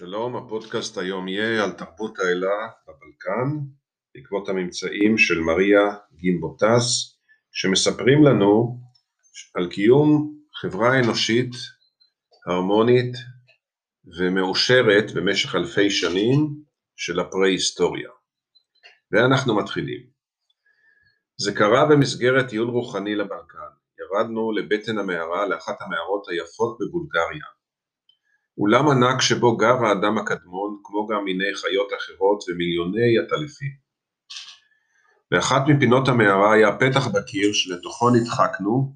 שלום, 0.00 0.36
הפודקאסט 0.36 0.98
היום 0.98 1.28
יהיה 1.28 1.64
על 1.64 1.70
תרבות 1.72 2.18
האלה 2.18 2.48
בבלקן, 2.88 3.66
בעקבות 4.14 4.48
הממצאים 4.48 5.18
של 5.18 5.40
מריה 5.40 5.96
גימבוטס, 6.12 7.18
שמספרים 7.52 8.24
לנו 8.24 8.80
על 9.54 9.70
קיום 9.70 10.34
חברה 10.60 10.98
אנושית 10.98 11.50
הרמונית 12.46 13.12
ומאושרת 14.18 15.10
במשך 15.14 15.54
אלפי 15.54 15.90
שנים 15.90 16.36
של 16.96 17.20
הפרה-היסטוריה. 17.20 18.10
ואנחנו 19.12 19.56
מתחילים. 19.56 20.06
זה 21.36 21.54
קרה 21.54 21.86
במסגרת 21.90 22.48
טיול 22.48 22.68
רוחני 22.68 23.14
לבלקן. 23.14 23.72
ירדנו 24.00 24.52
לבטן 24.52 24.98
המערה 24.98 25.46
לאחת 25.46 25.76
המערות 25.80 26.28
היפות 26.28 26.78
בבולגריה. 26.80 27.59
אולם 28.60 28.88
ענק 28.88 29.20
שבו 29.20 29.56
גר 29.56 29.84
האדם 29.84 30.18
הקדמון, 30.18 30.80
כמו 30.84 31.06
גם 31.06 31.24
מיני 31.24 31.54
חיות 31.54 31.88
אחרות 31.98 32.44
ומיליוני 32.48 33.18
עטלפים. 33.18 33.72
באחת 35.30 35.62
מפינות 35.68 36.08
המערה 36.08 36.54
היה 36.54 36.76
פתח 36.76 37.06
בקיר 37.06 37.52
שלתוכו 37.52 38.10
נדחקנו, 38.10 38.94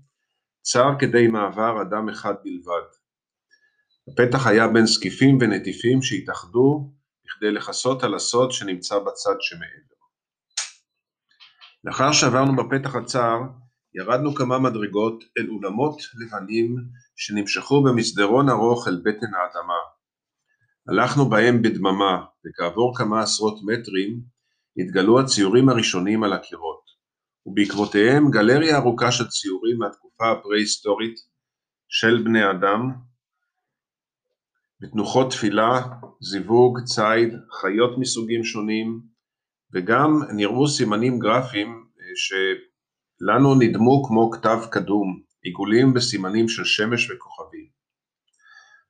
צר 0.62 0.88
כדי 0.98 1.26
מעבר 1.26 1.82
אדם 1.82 2.08
אחד 2.08 2.34
בלבד. 2.44 2.86
הפתח 4.08 4.46
היה 4.46 4.68
בין 4.68 4.86
זקיפים 4.86 5.38
ונטיפים 5.40 6.02
שהתאחדו 6.02 6.90
בכדי 7.24 7.50
לכסות 7.50 8.02
על 8.02 8.14
הסוד 8.14 8.52
שנמצא 8.52 8.98
בצד 8.98 9.36
שמעבר. 9.40 10.04
לאחר 11.84 12.12
שעברנו 12.12 12.56
בפתח 12.56 12.94
הצר, 12.94 13.38
ירדנו 13.94 14.34
כמה 14.34 14.58
מדרגות 14.58 15.24
אל 15.38 15.48
אולמות 15.48 15.96
לבנים 16.14 16.76
שנמשכו 17.16 17.82
במסדרון 17.82 18.48
ארוך 18.48 18.88
אל 18.88 19.00
בטן 19.04 19.34
האדמה. 19.34 19.80
הלכנו 20.88 21.28
בהם 21.28 21.62
בדממה, 21.62 22.24
וכעבור 22.46 22.96
כמה 22.96 23.22
עשרות 23.22 23.58
מטרים 23.64 24.20
התגלו 24.76 25.20
הציורים 25.20 25.68
הראשונים 25.68 26.24
על 26.24 26.32
הקירות, 26.32 26.84
ובעקבותיהם 27.46 28.30
גלריה 28.30 28.76
ארוכה 28.76 29.12
של 29.12 29.28
ציורים 29.28 29.78
מהתקופה 29.78 30.30
הפרה-היסטורית 30.30 31.14
של 31.88 32.22
בני 32.24 32.50
אדם, 32.50 32.90
בתנוחות 34.80 35.30
תפילה, 35.30 35.80
זיווג, 36.20 36.78
ציד, 36.84 37.34
חיות 37.60 37.98
מסוגים 37.98 38.44
שונים, 38.44 39.00
וגם 39.72 40.10
נראו 40.36 40.68
סימנים 40.68 41.18
גרפיים 41.18 41.68
אה, 42.00 42.16
שלנו 43.26 43.54
נדמו 43.54 44.04
כמו 44.06 44.30
כתב 44.30 44.58
קדום, 44.70 45.20
עיגולים 45.42 45.94
בסימנים 45.94 46.48
של 46.48 46.64
שמש 46.64 47.10
וכוכבים. 47.10 47.66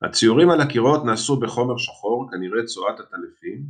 הציורים 0.01 0.49
על 0.49 0.61
הקירות 0.61 1.05
נעשו 1.05 1.39
בחומר 1.39 1.77
שחור, 1.77 2.27
כנראה 2.31 2.65
צואת 2.65 2.99
עטלפים, 2.99 3.65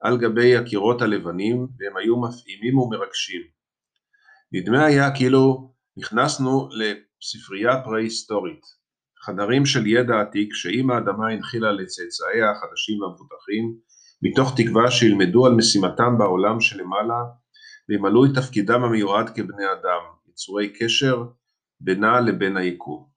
על 0.00 0.18
גבי 0.18 0.56
הקירות 0.56 1.02
הלבנים, 1.02 1.56
והם 1.56 1.96
היו 1.96 2.20
מפעימים 2.20 2.78
ומרגשים. 2.78 3.42
נדמה 4.52 4.84
היה 4.84 5.14
כאילו 5.16 5.72
נכנסנו 5.96 6.68
לספרייה 6.72 7.82
פרה-היסטורית, 7.84 8.62
חדרים 9.24 9.66
של 9.66 9.86
ידע 9.86 10.20
עתיק 10.20 10.54
שאם 10.54 10.90
האדמה 10.90 11.28
הנחילה 11.28 11.72
לצאצאיה 11.72 12.50
החדשים 12.50 13.00
והמפותחים, 13.00 13.76
מתוך 14.22 14.54
תקווה 14.56 14.90
שילמדו 14.90 15.46
על 15.46 15.52
משימתם 15.52 16.18
בעולם 16.18 16.60
שלמעלה 16.60 17.22
וימלאו 17.88 18.24
את 18.24 18.30
תפקידם 18.34 18.84
המיועד 18.84 19.30
כבני 19.30 19.64
אדם, 19.72 20.00
יצורי 20.28 20.72
קשר 20.78 21.24
בינה 21.80 22.20
לבין 22.20 22.56
היקום. 22.56 23.08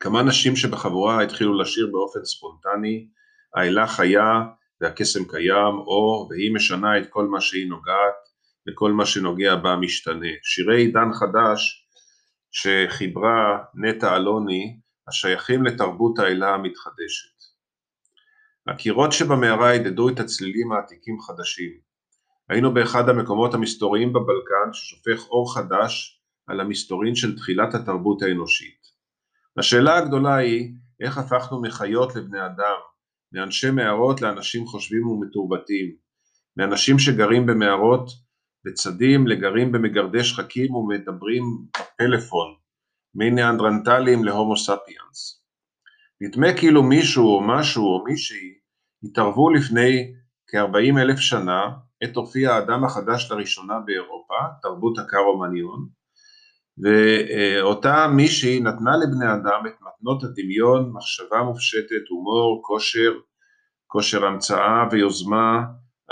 כמה 0.00 0.22
נשים 0.22 0.56
שבחבורה 0.56 1.22
התחילו 1.22 1.60
לשיר 1.60 1.88
באופן 1.92 2.24
ספונטני, 2.24 3.08
האלה 3.54 3.86
חיה 3.86 4.40
והקסם 4.80 5.24
קיים, 5.28 5.74
או 5.78 6.28
והיא 6.30 6.54
משנה 6.54 6.98
את 6.98 7.10
כל 7.10 7.26
מה 7.26 7.40
שהיא 7.40 7.68
נוגעת, 7.68 8.14
וכל 8.68 8.92
מה 8.92 9.06
שנוגע 9.06 9.56
בה 9.56 9.76
משתנה. 9.76 10.28
שירי 10.42 10.76
עידן 10.76 11.12
חדש 11.12 11.86
שחיברה 12.50 13.58
נטע 13.74 14.16
אלוני, 14.16 14.80
השייכים 15.08 15.64
לתרבות 15.64 16.18
האלה 16.18 16.54
המתחדשת. 16.54 17.40
הקירות 18.66 19.12
שבמערה 19.12 19.74
הדהדו 19.74 20.08
את 20.08 20.20
הצלילים 20.20 20.72
העתיקים 20.72 21.20
חדשים. 21.20 21.89
היינו 22.50 22.74
באחד 22.74 23.08
המקומות 23.08 23.54
המסתוריים 23.54 24.12
בבלקן 24.12 24.72
ששופך 24.72 25.28
אור 25.28 25.54
חדש 25.54 26.20
על 26.46 26.60
המסתורין 26.60 27.14
של 27.14 27.36
תחילת 27.36 27.74
התרבות 27.74 28.22
האנושית. 28.22 28.80
השאלה 29.56 29.98
הגדולה 29.98 30.36
היא 30.36 30.72
איך 31.00 31.18
הפכנו 31.18 31.62
מחיות 31.62 32.16
לבני 32.16 32.46
אדם, 32.46 32.78
מאנשי 33.32 33.70
מערות 33.70 34.20
לאנשים 34.20 34.66
חושבים 34.66 35.06
ומתורבתים, 35.06 35.94
מאנשים 36.56 36.98
שגרים 36.98 37.46
במערות 37.46 38.10
בצדים 38.64 39.26
לגרים 39.26 39.72
במגרדי 39.72 40.24
שחקים 40.24 40.74
ומדברים 40.74 41.42
בפלאפון, 41.68 42.54
מניאנדרנטלים 43.14 44.24
להומו 44.24 44.56
ספיאנס. 44.56 45.44
נדמה 46.20 46.46
כאילו 46.58 46.82
מישהו 46.82 47.24
או 47.24 47.40
משהו 47.46 47.84
או 47.84 48.04
מישהי 48.04 48.54
התערבו 49.02 49.50
לפני 49.50 50.14
כ-40 50.46 51.00
אלף 51.00 51.18
שנה 51.18 51.70
עת 52.02 52.16
הופיע 52.16 52.54
האדם 52.54 52.84
החדש 52.84 53.30
לראשונה 53.30 53.78
באירופה, 53.86 54.34
תרבות 54.62 54.98
הקארו-מניון, 54.98 55.88
ואותה 56.82 58.06
מישהי 58.16 58.60
נתנה 58.60 58.96
לבני 58.96 59.32
אדם 59.34 59.66
את 59.66 59.72
מתנות 59.80 60.22
הדמיון, 60.24 60.92
מחשבה 60.92 61.42
מופשטת, 61.42 62.08
הומור, 62.08 62.62
כושר, 62.64 63.12
כושר 63.86 64.24
המצאה 64.24 64.88
ויוזמה, 64.90 65.62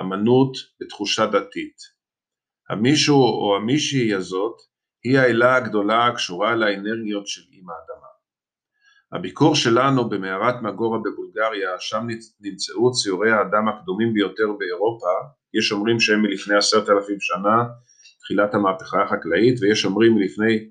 אמנות 0.00 0.56
ותחושה 0.82 1.26
דתית. 1.26 1.76
המישהו 2.70 3.22
או 3.22 3.56
המישהי 3.56 4.14
הזאת 4.14 4.56
היא 5.04 5.18
האלה 5.18 5.56
הגדולה 5.56 6.06
הקשורה 6.06 6.54
לאנרגיות 6.54 7.26
של 7.26 7.42
אימא 7.52 7.72
האדמה. 7.72 8.07
הביקור 9.12 9.54
שלנו 9.54 10.08
במערת 10.08 10.54
מגורה 10.62 10.98
בבולגריה, 10.98 11.70
שם 11.78 12.06
נמצאו 12.40 12.92
ציורי 12.92 13.30
האדם 13.30 13.68
הקדומים 13.68 14.12
ביותר 14.12 14.46
באירופה, 14.58 15.12
יש 15.54 15.72
אומרים 15.72 16.00
שהם 16.00 16.22
מלפני 16.22 16.56
עשרת 16.56 16.90
אלפים 16.90 17.16
שנה, 17.20 17.64
תחילת 18.20 18.54
המהפכה 18.54 19.02
החקלאית, 19.02 19.62
ויש 19.62 19.84
אומרים 19.84 20.14
מלפני 20.14 20.68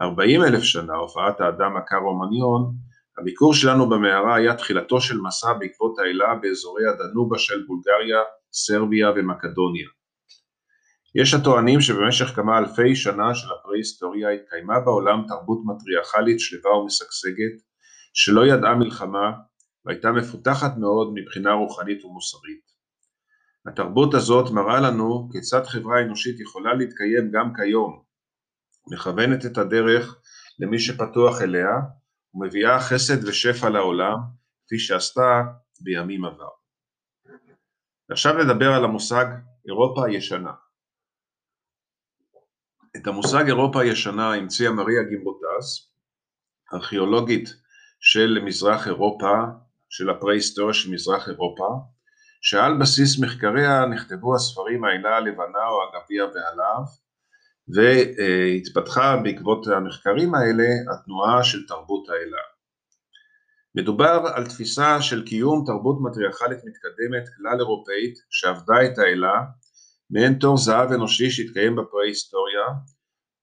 40 0.00 0.42
אלף 0.42 0.62
שנה, 0.62 0.94
הופעת 0.94 1.40
האדם 1.40 1.76
הקארו-מניון, 1.76 2.74
הביקור 3.18 3.54
שלנו 3.54 3.88
במערה 3.88 4.34
היה 4.34 4.54
תחילתו 4.54 5.00
של 5.00 5.20
מסע 5.20 5.52
בעקבות 5.52 5.98
האלה 5.98 6.34
באזורי 6.42 6.82
הדנובה 6.88 7.38
של 7.38 7.64
בולגריה, 7.66 8.18
סרביה 8.52 9.10
ומקדוניה. 9.16 9.88
יש 11.14 11.34
הטוענים 11.34 11.80
שבמשך 11.80 12.26
כמה 12.26 12.58
אלפי 12.58 12.96
שנה 12.96 13.34
של 13.34 13.46
הפרה-היסטוריה 13.52 14.30
התקיימה 14.30 14.80
בעולם 14.80 15.22
תרבות 15.28 15.58
מטריארכלית 15.64 16.40
שלווה 16.40 16.76
ומשגשגת, 16.76 17.71
שלא 18.12 18.46
ידעה 18.46 18.74
מלחמה 18.74 19.32
והייתה 19.84 20.12
מפותחת 20.12 20.76
מאוד 20.76 21.12
מבחינה 21.14 21.52
רוחנית 21.52 22.04
ומוסרית. 22.04 22.72
התרבות 23.66 24.14
הזאת 24.14 24.50
מראה 24.50 24.80
לנו 24.80 25.28
כיצד 25.32 25.64
חברה 25.64 26.02
אנושית 26.02 26.40
יכולה 26.40 26.74
להתקיים 26.74 27.30
גם 27.32 27.52
כיום, 27.56 28.02
מכוונת 28.92 29.46
את 29.46 29.58
הדרך 29.58 30.20
למי 30.58 30.78
שפתוח 30.78 31.42
אליה 31.42 31.70
ומביאה 32.34 32.80
חסד 32.80 33.28
ושפע 33.28 33.68
לעולם 33.70 34.16
כפי 34.66 34.78
שעשתה 34.78 35.42
בימים 35.80 36.24
עבר. 36.24 36.48
עכשיו 38.10 38.32
נדבר 38.32 38.72
על 38.72 38.84
המושג 38.84 39.24
אירופה 39.66 40.06
הישנה. 40.06 40.52
את 42.96 43.06
המושג 43.06 43.46
אירופה 43.46 43.82
הישנה 43.82 44.34
המציאה 44.34 44.70
מריה 44.70 45.02
גימבוטס, 45.02 45.92
ארכיאולוגית 46.74 47.48
של 48.04 48.38
מזרח 48.44 48.86
אירופה, 48.86 49.32
של 49.88 50.10
הפרה-היסטוריה 50.10 50.74
של 50.74 50.90
מזרח 50.90 51.28
אירופה, 51.28 51.68
שעל 52.42 52.78
בסיס 52.80 53.20
מחקריה 53.20 53.86
נכתבו 53.86 54.34
הספרים 54.34 54.84
העילה 54.84 55.16
הלבנה 55.16 55.66
או 55.68 55.82
הגביע 55.82 56.24
והלהב, 56.24 56.84
והתפתחה 57.74 59.16
בעקבות 59.16 59.66
המחקרים 59.66 60.34
האלה 60.34 60.64
התנועה 60.94 61.44
של 61.44 61.66
תרבות 61.66 62.08
האלה. 62.08 62.38
מדובר 63.74 64.20
על 64.34 64.46
תפיסה 64.46 65.02
של 65.02 65.26
קיום 65.26 65.64
תרבות 65.66 65.96
מטריארכלית 66.02 66.58
מתקדמת 66.58 67.28
כלל 67.36 67.58
אירופאית 67.58 68.14
שעבדה 68.30 68.84
את 68.84 68.98
האלה, 68.98 69.32
מעין 70.10 70.34
תור 70.34 70.56
זהב 70.56 70.92
אנושי 70.92 71.30
שהתקיים 71.30 71.76
בפרה-היסטוריה, 71.76 72.66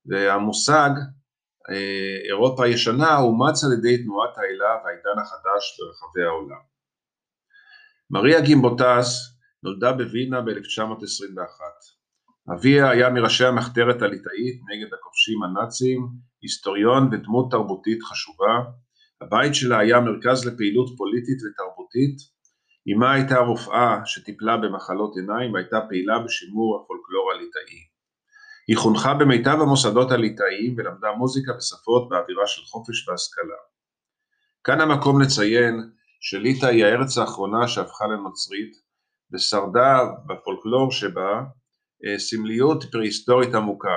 והמושג 0.05 0.89
אירופה 2.29 2.65
הישנה 2.65 3.17
אומץ 3.17 3.63
על 3.63 3.73
ידי 3.73 4.03
תנועת 4.03 4.37
האלה 4.37 4.69
והעידן 4.83 5.21
החדש 5.21 5.63
ברחבי 5.79 6.23
העולם. 6.23 6.63
מריה 8.09 8.41
גימבוטס 8.41 9.39
נולדה 9.63 9.91
בווינה 9.93 10.41
ב-1921. 10.41 11.59
אביה 12.53 12.89
היה 12.89 13.09
מראשי 13.09 13.45
המחתרת 13.45 14.01
הליטאית 14.01 14.57
נגד 14.69 14.93
הכובשים 14.93 15.43
הנאצים, 15.43 15.99
היסטוריון 16.41 17.03
ודמות 17.11 17.51
תרבותית 17.51 18.03
חשובה. 18.03 18.55
הבית 19.21 19.55
שלה 19.55 19.79
היה 19.79 19.99
מרכז 19.99 20.45
לפעילות 20.47 20.89
פוליטית 20.97 21.39
ותרבותית, 21.43 22.17
אמה 22.93 23.13
הייתה 23.13 23.37
רופאה 23.37 24.05
שטיפלה 24.05 24.57
במחלות 24.57 25.13
עיניים 25.15 25.53
והייתה 25.53 25.79
פעילה 25.89 26.19
בשימור 26.25 26.69
הפולקלור 26.75 27.31
הליטאי. 27.31 27.88
היא 28.69 28.77
חונכה 28.77 29.13
במיטב 29.13 29.57
המוסדות 29.61 30.11
הליטאיים 30.11 30.75
ולמדה 30.77 31.11
מוזיקה 31.17 31.51
ושפות 31.57 32.09
באווירה 32.09 32.47
של 32.47 32.61
חופש 32.61 33.07
והשכלה. 33.07 33.59
כאן 34.63 34.81
המקום 34.81 35.21
לציין 35.21 35.91
שליטא 36.21 36.65
היא 36.65 36.85
הארץ 36.85 37.17
האחרונה 37.17 37.67
שהפכה 37.67 38.07
לנוצרית 38.07 38.71
ושרדה 39.33 39.99
בפולקלור 40.27 40.91
שבה 40.91 41.41
אה, 42.05 42.19
סמליות 42.19 42.83
פרהיסטורית 42.91 43.55
עמוקה. 43.55 43.95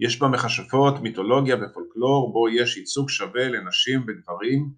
יש 0.00 0.20
בה 0.20 0.28
מכשפות, 0.28 0.94
מיתולוגיה 1.00 1.56
ופולקלור 1.56 2.32
בו 2.32 2.48
יש 2.48 2.76
ייצוג 2.76 3.10
שווה 3.10 3.48
לנשים 3.48 4.04
וגברים 4.08 4.70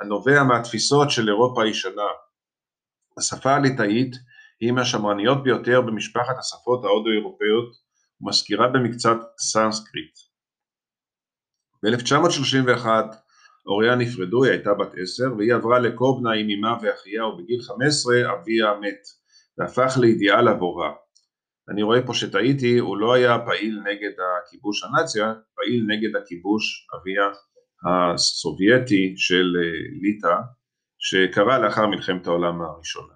הנובע 0.00 0.42
מהתפיסות 0.42 1.10
של 1.10 1.28
אירופה 1.28 1.64
הישנה. 1.64 2.10
השפה 3.18 3.54
הליטאית 3.54 4.16
היא 4.60 4.72
מהשמרניות 4.72 5.42
ביותר 5.42 5.80
במשפחת 5.80 6.38
השפות 6.38 6.84
ההודו-אירופאיות 6.84 7.83
ומזכירה 8.24 8.68
במקצת 8.68 9.16
סנסקריט. 9.38 10.18
ב-1931 11.82 12.86
הוריה 13.62 13.96
נפרדו, 13.96 14.44
היא 14.44 14.52
הייתה 14.52 14.74
בת 14.74 14.92
עשר, 15.02 15.36
והיא 15.38 15.54
עברה 15.54 15.78
לקובנה 15.78 16.32
עם 16.32 16.46
אמה 16.50 16.78
ואחיה, 16.82 17.26
ובגיל 17.26 17.62
15 17.62 18.14
אביה 18.32 18.74
מת, 18.80 19.02
והפך 19.58 19.98
לאידיאל 20.00 20.48
עבורה. 20.48 20.92
אני 21.68 21.82
רואה 21.82 22.06
פה 22.06 22.14
שטעיתי, 22.14 22.78
הוא 22.78 22.96
לא 22.96 23.14
היה 23.14 23.38
פעיל 23.46 23.80
נגד 23.80 24.12
הכיבוש 24.20 24.84
הנאצי, 24.84 25.18
פעיל 25.54 25.86
נגד 25.88 26.16
הכיבוש 26.16 26.86
אביה 26.94 27.22
הסובייטי 27.86 29.14
של 29.16 29.56
אה, 29.56 30.00
ליטא, 30.02 30.36
שקרה 30.98 31.58
לאחר 31.58 31.86
מלחמת 31.86 32.26
העולם 32.26 32.62
הראשונה. 32.62 33.13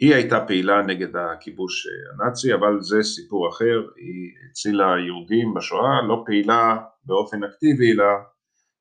היא 0.00 0.14
הייתה 0.14 0.44
פעילה 0.46 0.82
נגד 0.82 1.16
הכיבוש 1.16 1.86
אה, 1.86 1.92
הנאצי, 2.24 2.54
אבל 2.54 2.80
זה 2.80 3.02
סיפור 3.02 3.48
אחר, 3.48 3.80
היא 3.96 4.50
הצילה 4.50 4.86
יהודים 5.06 5.54
בשואה, 5.54 6.02
לא 6.08 6.22
פעילה 6.26 6.76
באופן 7.04 7.44
אקטיבי, 7.44 7.92
אלא 7.92 8.04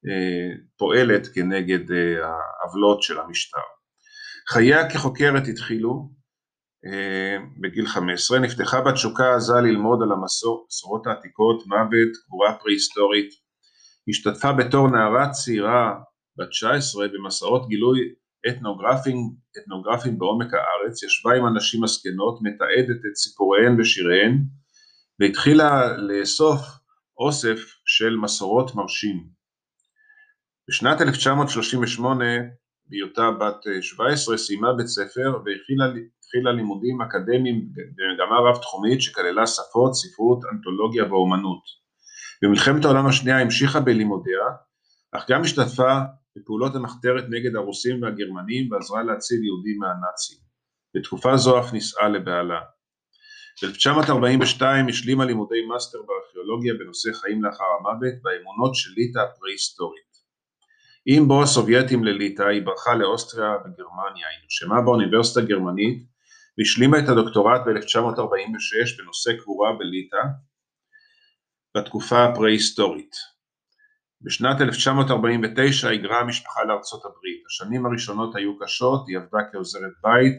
אה, 0.08 0.56
פועלת 0.78 1.28
כנגד 1.34 1.92
העוולות 2.24 3.02
של 3.02 3.20
המשטר. 3.20 3.68
חייה 4.50 4.90
כחוקרת 4.90 5.44
התחילו 5.48 6.10
אה, 6.86 7.38
בגיל 7.62 7.88
15, 7.88 8.40
נפתחה 8.40 8.82
בתשוקה 8.82 9.36
עזה 9.36 9.54
ללמוד 9.54 10.00
על 10.04 10.12
המסורות 10.12 11.08
העתיקות, 11.08 11.68
מוות, 11.68 12.12
קבורה 12.26 12.54
פרה-היסטורית, 12.54 13.30
השתתפה 14.10 14.54
בתור 14.54 14.88
נערה 14.88 15.30
צעירה 15.30 15.94
בת 16.38 16.50
19 16.50 17.08
במסעות 17.08 17.68
גילוי 17.68 18.00
אתנוגרפיים, 18.50 19.18
אתנוגרפיים 19.58 20.20
בעומק 20.20 20.54
הארץ, 20.54 21.04
ישבה 21.04 21.36
עם 21.36 21.48
אנשים 21.48 21.84
הזקנות, 21.84 22.40
מתעדת 22.42 23.00
את 23.12 23.16
סיפוריהן 23.16 23.80
ושיריהן, 23.80 24.44
והתחילה 25.20 25.98
לאסוף 25.98 26.62
אוסף 27.18 27.60
של 27.86 28.16
מסורות 28.16 28.76
מרשים. 28.76 29.28
בשנת 30.70 31.02
1938, 31.02 32.26
בהיותה 32.86 33.32
בת 33.32 33.82
17, 33.82 34.38
סיימה 34.38 34.74
בית 34.74 34.88
ספר 34.88 35.40
והתחילה 35.46 36.52
לימודים 36.56 37.02
אקדמיים 37.02 37.70
במגמה 37.96 38.50
רב-תחומית 38.50 39.02
שכללה 39.02 39.48
שפות, 39.48 39.94
ספרות, 39.94 40.40
אנתולוגיה 40.54 41.14
ואומנות. 41.14 41.64
במלחמת 42.42 42.86
העולם 42.86 43.08
השנייה 43.08 43.40
המשיכה 43.40 43.80
בלימודיה, 43.80 44.40
אך 45.12 45.26
גם 45.30 45.42
השתתפה 45.42 46.00
בפעולות 46.38 46.76
המחתרת 46.76 47.24
נגד 47.30 47.56
הרוסים 47.56 48.02
והגרמנים 48.02 48.72
ועזרה 48.72 49.04
להציל 49.04 49.44
יהודים 49.44 49.78
מהנאצים. 49.80 50.38
בתקופה 50.96 51.38
זו 51.38 51.60
אף 51.60 51.74
נישאה 51.74 52.10
לבעלה. 52.10 52.62
ב-1942 53.64 54.64
השלימה 54.90 55.26
לימודי 55.26 55.62
מאסטר 55.66 55.98
בארכיאולוגיה 56.08 56.74
בנושא 56.74 57.10
חיים 57.14 57.44
לאחר 57.44 57.64
המוות 57.80 58.22
באמונות 58.22 58.76
של 58.76 58.90
ליטא 58.98 59.20
הפרה-היסטורית. 59.20 60.12
עם 61.06 61.28
בוא 61.28 61.44
הסובייטים 61.44 62.04
לליטא 62.04 62.44
היא 62.44 62.62
ברחה 62.66 62.96
לאוסטריה 62.96 63.50
וגרמניה, 63.50 64.28
היא 64.30 64.40
נרשמה 64.44 64.82
באוניברסיטה 64.82 65.40
הגרמנית 65.40 66.04
והשלימה 66.58 67.00
את 67.00 67.10
הדוקטורט 67.10 67.62
ב-1946 67.62 68.98
בנושא 68.98 69.32
קבורה 69.42 69.74
בליטא 69.80 70.18
בתקופה 71.78 72.26
הפרה-היסטורית. 72.26 73.31
בשנת 74.24 74.62
1949 74.62 75.90
היגרה 75.90 76.20
המשפחה 76.20 76.64
לארצות 76.64 77.06
הברית. 77.06 77.44
השנים 77.48 77.86
הראשונות 77.86 78.36
היו 78.36 78.60
קשות, 78.60 79.08
היא 79.08 79.18
עבדה 79.18 79.40
כעוזרת 79.52 79.92
בית, 80.04 80.38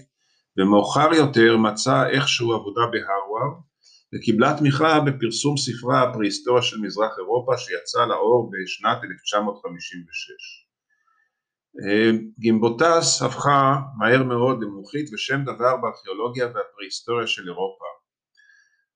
ומאוחר 0.59 1.15
יותר 1.15 1.57
מצאה 1.57 2.09
איכשהו 2.09 2.53
עבודה 2.53 2.81
בהרווארד, 2.81 3.63
וקיבלה 4.15 4.55
תמיכה 4.59 5.01
בפרסום 5.01 5.57
ספרה 5.57 6.03
הפרה-היסטוריה 6.03 6.63
של 6.63 6.81
מזרח 6.81 7.13
אירופה 7.19 7.53
שיצא 7.57 8.07
לאור 8.07 8.51
בשנת 8.53 8.99
1956. 9.05 10.63
אה, 11.81 12.11
גימבוטס 12.39 13.23
הפכה 13.23 13.77
מהר 13.99 14.23
מאוד 14.23 14.63
למומחית 14.63 15.15
ושם 15.15 15.43
דבר 15.43 15.77
בארכיאולוגיה 15.77 16.47
והפרה-היסטוריה 16.47 17.27
של 17.27 17.49
אירופה. 17.49 17.85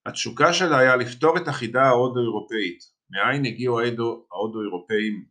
התשוקה 0.06 0.53
שלה 0.53 0.79
היה 0.79 0.97
לפתור 0.97 1.37
את 1.37 1.49
החידה 1.49 1.83
ההודו-אירופאית, 1.83 2.95
מאין 3.11 3.44
הגיעו 3.44 3.81
ההודו-אירופאים, 4.32 5.25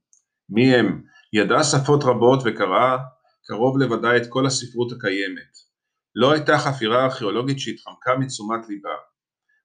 מי 0.49 0.75
הם, 0.75 1.01
ידעה 1.33 1.63
שפות 1.63 2.03
רבות 2.03 2.39
וקראה 2.45 2.97
קרוב 3.47 3.77
לוודאי 3.77 4.17
את 4.17 4.27
כל 4.29 4.45
הספרות 4.45 4.91
הקיימת. 4.91 5.51
לא 6.15 6.31
הייתה 6.31 6.57
חפירה 6.57 7.05
ארכיאולוגית 7.05 7.59
שהתחמקה 7.59 8.15
מתשומת 8.19 8.69
ליבה. 8.69 8.95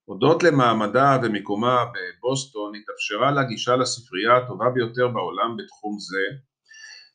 הודות 0.04 0.42
למעמדה 0.42 1.18
ומיקומה 1.22 1.84
בבוסטון 1.84 2.72
התאפשרה 2.74 3.30
לה 3.30 3.42
גישה 3.42 3.76
לספרייה 3.76 4.36
הטובה 4.36 4.70
ביותר 4.74 5.08
בעולם 5.08 5.56
בתחום 5.56 5.96
זה, 5.98 6.36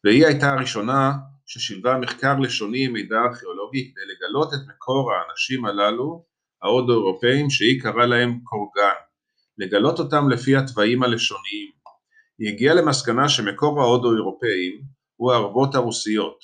והיא 0.04 0.26
הייתה 0.26 0.50
הראשונה 0.50 1.12
ששילבה 1.46 1.98
מחקר 1.98 2.40
לשוני 2.40 2.86
עם 2.86 2.94
מידע 2.94 3.16
ארכיאולוגי 3.16 3.92
כדי 3.92 4.04
לגלות 4.12 4.54
את 4.54 4.60
מקור 4.68 5.12
האנשים 5.14 5.66
הללו 5.66 6.26
ההודו-אירופאים 6.64 7.50
שהיא 7.50 7.82
קראה 7.82 8.06
להם 8.06 8.40
קורגן, 8.44 9.05
לגלות 9.58 10.00
אותם 10.00 10.30
לפי 10.30 10.56
התוואים 10.56 11.04
הלשוניים. 11.04 11.72
היא 12.40 12.54
הגיעה 12.54 12.76
למסקנה 12.76 13.30
שמקור 13.30 13.82
ההודו-אירופאים 13.82 14.82
הוא 15.16 15.32
הערבות 15.32 15.76
הרוסיות, 15.76 16.40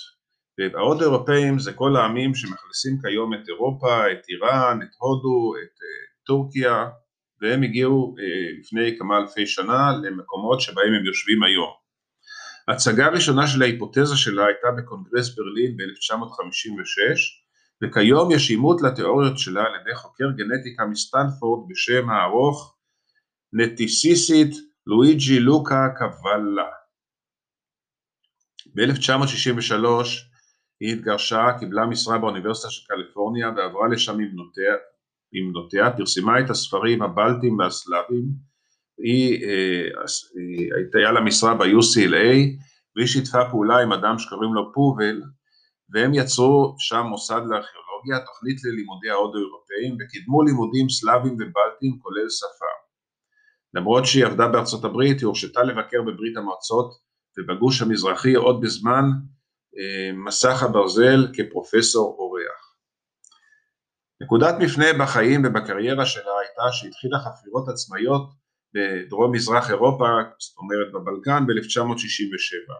וההודו-אירופאים 0.59 1.59
זה 1.59 1.73
כל 1.73 1.95
העמים 1.95 2.35
שמכניסים 2.35 2.97
כיום 3.01 3.33
את 3.33 3.49
אירופה, 3.49 4.11
את 4.11 4.21
איראן, 4.30 4.80
את 4.83 4.89
הודו, 4.99 5.53
את 5.56 5.75
uh, 5.80 6.25
טורקיה, 6.25 6.85
והם 7.41 7.63
הגיעו 7.63 8.15
uh, 8.18 8.21
לפני 8.59 8.97
כמה 8.99 9.18
אלפי 9.18 9.47
שנה 9.47 9.91
למקומות 10.03 10.61
שבהם 10.61 10.94
הם 10.94 11.06
יושבים 11.06 11.44
היום. 11.44 11.71
ההצגה 12.68 13.06
הראשונה 13.06 13.47
של 13.47 13.61
ההיפותזה 13.61 14.18
שלה 14.18 14.45
הייתה 14.45 14.68
בקונגרס 14.77 15.35
ברלין 15.35 15.77
ב-1956, 15.77 16.97
וכיום 17.83 18.31
יש 18.31 18.49
אימות 18.49 18.81
לתיאוריות 18.81 19.39
שלה 19.39 19.63
על 19.63 19.75
ידי 19.81 19.95
חוקר 19.95 20.25
גנטיקה 20.31 20.85
מסטנפורד 20.85 21.69
בשם 21.69 22.09
הארוך 22.09 22.81
נטיסיסית 23.53 24.55
לואיג'י 24.87 25.39
לוקה 25.39 25.87
קוואלה. 25.97 26.69
ב-1963 28.75 29.85
היא 30.79 30.93
התגרשה, 30.93 31.45
קיבלה 31.59 31.85
משרה 31.85 32.17
באוניברסיטה 32.17 32.69
של 32.69 32.81
קליפורניה 32.87 33.49
ועברה 33.57 33.87
לשם 33.87 34.19
עם 34.19 34.31
בנותיה, 34.31 34.73
עם 35.33 35.53
בנותיה 35.53 35.97
פרסמה 35.97 36.39
את 36.39 36.49
הספרים 36.49 37.01
הבלטים 37.01 37.59
והסלאבים, 37.59 38.25
היא, 38.97 39.45
אה, 39.45 39.87
הייתה 40.75 41.11
לה 41.11 41.21
משרה 41.21 41.53
ב-UCLA 41.55 42.31
והיא 42.95 43.07
שיתפה 43.07 43.49
פעולה 43.51 43.77
עם 43.83 43.91
אדם 43.91 44.19
שקוראים 44.19 44.53
לו 44.53 44.73
פובל 44.73 45.21
והם 45.93 46.13
יצרו 46.13 46.75
שם 46.79 47.03
מוסד 47.09 47.41
לארכיאולוגיה, 47.49 48.25
תוכנית 48.25 48.63
ללימודי 48.63 49.09
ההודו-אירופאים 49.09 49.97
וקידמו 49.99 50.43
לימודים 50.43 50.89
סלאבים 50.89 51.33
ובלטים 51.33 51.99
כולל 52.01 52.29
שפה. 52.29 52.81
למרות 53.73 54.06
שהיא 54.06 54.25
עבדה 54.25 54.47
בארצות 54.47 54.83
הברית, 54.83 55.19
היא 55.19 55.25
הורשתה 55.25 55.63
לבקר 55.63 56.01
בברית 56.01 56.37
המועצות 56.37 56.92
ובגוש 57.37 57.81
המזרחי 57.81 58.33
עוד 58.33 58.61
בזמן 58.61 59.04
אה, 59.78 60.11
מסך 60.13 60.63
הברזל 60.63 61.28
כפרופסור 61.33 62.16
אורח. 62.19 62.71
נקודת 64.21 64.56
מפנה 64.59 64.85
בחיים 64.99 65.42
ובקריירה 65.45 66.06
שלה 66.06 66.31
הייתה 66.40 66.71
שהתחילה 66.71 67.19
חפירות 67.19 67.69
עצמאיות 67.69 68.30
בדרום 68.73 69.31
מזרח 69.31 69.69
אירופה, 69.69 70.06
זאת 70.40 70.57
אומרת 70.57 70.92
בבלקן, 70.94 71.47
ב-1967. 71.47 72.73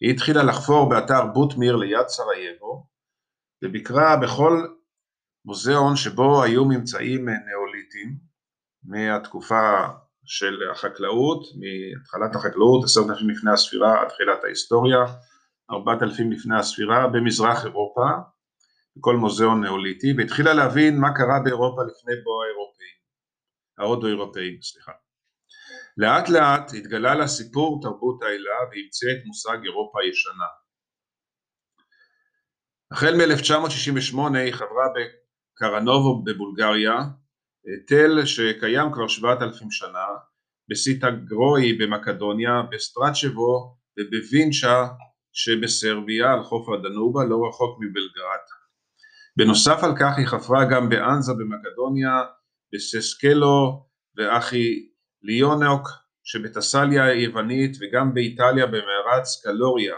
היא 0.00 0.10
התחילה 0.10 0.42
לחפור 0.42 0.88
באתר 0.88 1.26
בוטמיר 1.34 1.76
ליד 1.76 2.08
סרייבו, 2.08 2.86
וביקרה 3.64 4.16
בכל 4.16 4.66
מוזיאון 5.44 5.96
שבו 5.96 6.42
היו 6.42 6.64
ממצאים 6.64 7.28
נאוליטיים 7.28 8.25
מהתקופה 8.86 9.86
של 10.24 10.70
החקלאות, 10.72 11.42
מהתחלת 11.60 12.36
החקלאות, 12.36 12.84
עשרת 12.84 13.10
אלפים 13.10 13.30
לפני 13.30 13.50
הספירה 13.50 14.02
עד 14.02 14.08
תחילת 14.08 14.44
ההיסטוריה, 14.44 14.98
4000 15.70 16.32
לפני 16.32 16.58
הספירה 16.58 17.08
במזרח 17.08 17.64
אירופה, 17.64 18.06
בכל 18.96 19.16
מוזיאון 19.16 19.64
נאוליטי, 19.64 20.14
והתחילה 20.18 20.54
להבין 20.54 21.00
מה 21.00 21.14
קרה 21.14 21.40
באירופה 21.44 21.82
לפני 21.82 22.14
בוא 22.24 22.44
האירופאים, 22.44 22.96
ההודו-אירופאים, 23.78 24.62
סליחה. 24.62 24.92
לאט 25.96 26.28
לאט 26.28 26.74
התגלה 26.74 27.14
לה 27.14 27.26
סיפור 27.26 27.80
תרבות 27.82 28.22
האלה 28.22 28.50
והמציא 28.70 29.08
את 29.12 29.26
מושג 29.26 29.58
אירופה 29.64 29.98
הישנה. 30.02 30.46
החל 32.92 33.14
מ-1968 33.16 34.38
היא 34.38 34.52
חברה 34.52 34.86
בקרנובו 34.94 36.24
בבולגריה, 36.24 36.96
תל 37.86 38.24
שקיים 38.24 38.92
כבר 38.92 39.08
7,000 39.08 39.70
שנה, 39.70 40.06
בסיטגרוי 40.70 41.72
במקדוניה, 41.72 42.62
בסטרצ'בו 42.70 43.76
ובווינצ'ה 43.98 44.86
שבסרביה 45.32 46.32
על 46.32 46.42
חוף 46.42 46.68
הדנובה 46.68 47.24
לא 47.24 47.36
רחוק 47.48 47.78
מבלגרד. 47.80 48.44
בנוסף 49.36 49.84
על 49.84 49.92
כך 50.00 50.18
היא 50.18 50.26
חפרה 50.26 50.64
גם 50.64 50.88
באנזה 50.88 51.32
במקדוניה, 51.32 52.22
בססקלו 52.72 53.86
ואחי 54.16 54.88
ליונוק 55.22 55.88
שבטסליה 56.24 57.04
היוונית 57.04 57.76
וגם 57.80 58.14
באיטליה 58.14 58.66
במערת 58.66 59.24
סקלוריה 59.24 59.94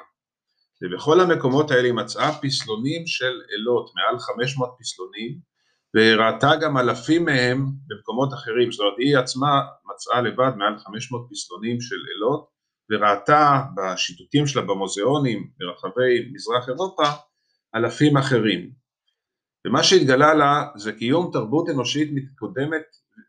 ובכל 0.83 1.21
המקומות 1.21 1.71
האלה 1.71 1.85
היא 1.85 1.93
מצאה 1.93 2.31
פסלונים 2.43 3.07
של 3.07 3.41
אלות, 3.53 3.91
מעל 3.95 4.19
500 4.19 4.77
פסלונים 4.81 5.39
וראתה 5.97 6.51
גם 6.61 6.79
אלפים 6.79 7.25
מהם 7.25 7.67
במקומות 7.87 8.35
אחרים, 8.35 8.73
זאת 8.73 8.81
אומרת 8.81 8.99
היא 8.99 9.19
עצמה 9.19 9.63
מצאה 9.95 10.21
לבד 10.21 10.57
מעל 10.57 10.79
500 10.79 11.29
פסלונים 11.31 11.81
של 11.81 11.97
אלות 11.97 12.49
וראתה 12.91 13.63
בשיטוטים 13.77 14.47
שלה 14.47 14.63
במוזיאונים 14.63 15.51
ברחבי 15.59 16.33
מזרח 16.33 16.69
אירופה 16.69 17.03
אלפים 17.75 18.17
אחרים 18.17 18.71
ומה 19.67 19.83
שהתגלה 19.83 20.35
לה 20.35 20.65
זה 20.77 20.93
קיום 20.93 21.31
תרבות 21.33 21.69
אנושית 21.69 22.11
מתקדמת, 22.15 22.83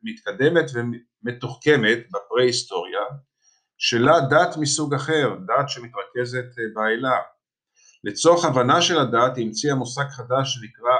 מתקדמת 0.03 0.65
ומתוחכמת 0.73 1.97
בפרה-היסטוריה 2.11 3.01
שלה 3.77 4.19
דת 4.29 4.57
מסוג 4.57 4.93
אחר, 4.93 5.35
דת 5.47 5.69
שמתרכזת 5.69 6.59
אה, 6.59 6.63
באלה. 6.75 7.17
לצורך 8.03 8.45
הבנה 8.45 8.81
של 8.81 8.99
הדת 8.99 9.37
המציאה 9.37 9.75
מושג 9.75 10.07
חדש 10.09 10.53
שנקרא 10.53 10.95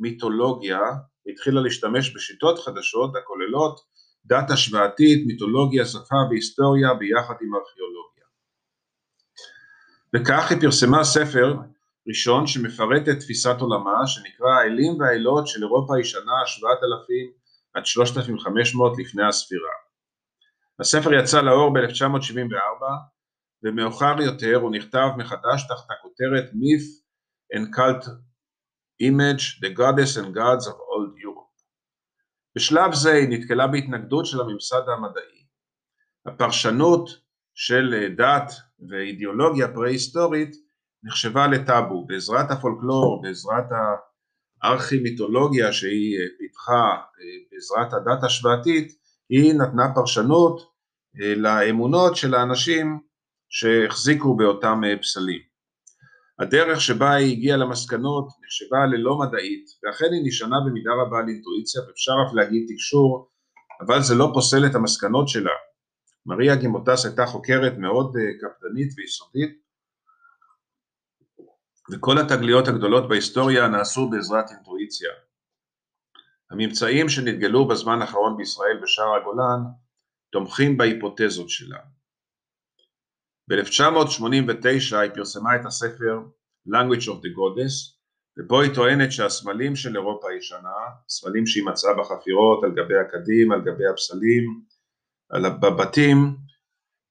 ארכי-מיתולוגיה 0.00 0.80
והתחילה 1.26 1.60
להשתמש 1.60 2.16
בשיטות 2.16 2.58
חדשות 2.58 3.16
הכוללות 3.16 3.80
דת 4.24 4.50
השוואתית, 4.50 5.26
מיתולוגיה, 5.26 5.84
שפה 5.84 6.16
והיסטוריה 6.30 6.94
ביחד 6.94 7.34
עם 7.42 7.54
ארכיאולוגיה. 7.54 8.24
וכך 10.16 10.50
היא 10.50 10.60
פרסמה 10.60 11.04
ספר 11.04 11.56
ראשון 12.08 12.46
שמפרט 12.46 13.08
את 13.08 13.18
תפיסת 13.20 13.56
עולמה 13.60 14.06
שנקרא 14.06 14.48
האלים 14.48 15.00
והאלות 15.00 15.46
של 15.46 15.62
אירופה 15.62 15.96
הישנה 15.96 16.46
7,000 16.46 17.30
עד 17.74 17.86
3,500 17.86 18.98
לפני 18.98 19.26
הספירה. 19.26 19.72
הספר 20.80 21.14
יצא 21.14 21.40
לאור 21.40 21.74
ב-1974 21.74 22.82
ומאוחר 23.62 24.20
יותר 24.20 24.56
הוא 24.56 24.70
נכתב 24.70 25.08
מחדש 25.16 25.66
תחת 25.68 25.86
הכותרת 25.90 26.44
Myth 26.44 26.88
and 27.56 27.76
Cult 27.76 28.29
Image 29.02 29.60
The 29.64 29.70
Goddess 29.78 30.16
and 30.16 30.34
Gods 30.34 30.66
of 30.66 30.74
Old 30.74 31.22
Europe. 31.24 31.50
בשלב 32.56 32.94
זה 32.94 33.12
היא 33.12 33.28
נתקלה 33.28 33.66
בהתנגדות 33.66 34.26
של 34.26 34.40
הממסד 34.40 34.82
המדעי. 34.96 35.46
הפרשנות 36.26 37.10
של 37.54 38.14
דת 38.16 38.52
ואידיאולוגיה 38.88 39.68
פרה-היסטורית 39.74 40.56
נחשבה 41.02 41.46
לטאבו. 41.46 42.06
בעזרת 42.06 42.50
הפולקלור, 42.50 43.22
בעזרת 43.22 43.64
הארכי-מיתולוגיה 44.62 45.72
שהיא 45.72 46.18
אה, 46.18 46.24
פיתחה, 46.38 46.90
אה, 46.94 47.36
בעזרת 47.52 47.92
הדת 47.92 48.24
השוואתית, 48.24 48.92
היא 49.28 49.54
נתנה 49.54 49.94
פרשנות 49.94 50.60
אה, 51.20 51.34
לאמונות 51.34 52.16
של 52.16 52.34
האנשים 52.34 53.00
שהחזיקו 53.48 54.36
באותם 54.36 54.80
פסלים. 55.00 55.49
הדרך 56.40 56.80
שבה 56.80 57.14
היא 57.14 57.32
הגיעה 57.32 57.56
למסקנות 57.56 58.28
נחשבה 58.44 58.86
ללא 58.86 59.18
מדעית, 59.18 59.66
ואכן 59.82 60.04
היא 60.12 60.22
נשענה 60.24 60.56
במידה 60.66 60.90
רבה 60.92 61.18
על 61.18 61.28
אינטואיציה, 61.28 61.82
ואפשר 61.82 62.12
אף 62.26 62.34
להגיד 62.34 62.66
תקשור, 62.68 63.30
אבל 63.86 64.02
זה 64.02 64.14
לא 64.14 64.30
פוסל 64.34 64.66
את 64.66 64.74
המסקנות 64.74 65.28
שלה. 65.28 65.56
מריה 66.26 66.56
גימוטס 66.56 67.06
הייתה 67.06 67.26
חוקרת 67.26 67.72
מאוד 67.78 68.16
קפדנית 68.40 68.92
ויסודית, 68.96 69.60
וכל 71.92 72.18
התגליות 72.18 72.68
הגדולות 72.68 73.08
בהיסטוריה 73.08 73.68
נעשו 73.68 74.10
בעזרת 74.10 74.50
אינטואיציה. 74.50 75.10
הממצאים 76.50 77.08
שנתגלו 77.08 77.68
בזמן 77.68 78.02
האחרון 78.02 78.36
בישראל 78.36 78.78
בשער 78.82 79.16
הגולן 79.16 79.60
תומכים 80.32 80.76
בהיפותזות 80.76 81.48
שלה. 81.48 81.78
ב-1989 83.50 84.96
היא 84.96 85.10
פרסמה 85.14 85.56
את 85.56 85.66
הספר 85.66 86.18
Language 86.68 87.06
of 87.06 87.18
the 87.24 87.32
Goddess 87.36 88.00
ובו 88.36 88.60
היא 88.60 88.74
טוענת 88.74 89.12
שהסמלים 89.12 89.76
של 89.76 89.96
אירופה 89.96 90.30
הישנה, 90.30 90.78
סמלים 91.08 91.46
שהיא 91.46 91.64
מצאה 91.66 91.94
בחפירות 91.94 92.64
על 92.64 92.70
גבי 92.70 92.98
הקדים, 92.98 93.52
על 93.52 93.60
גבי 93.60 93.86
הפסלים, 93.86 94.62
בבתים, 95.60 96.36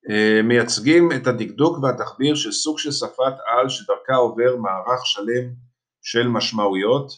אה, 0.09 0.41
מייצגים 0.43 1.09
את 1.11 1.27
הדקדוק 1.27 1.77
והתחביר 1.83 2.35
של 2.35 2.51
סוג 2.51 2.79
של 2.79 2.91
שפת 2.91 3.33
על 3.45 3.69
שדרכה 3.69 4.15
עובר 4.15 4.55
מערך 4.55 5.05
שלם 5.05 5.53
של 6.01 6.27
משמעויות. 6.27 7.11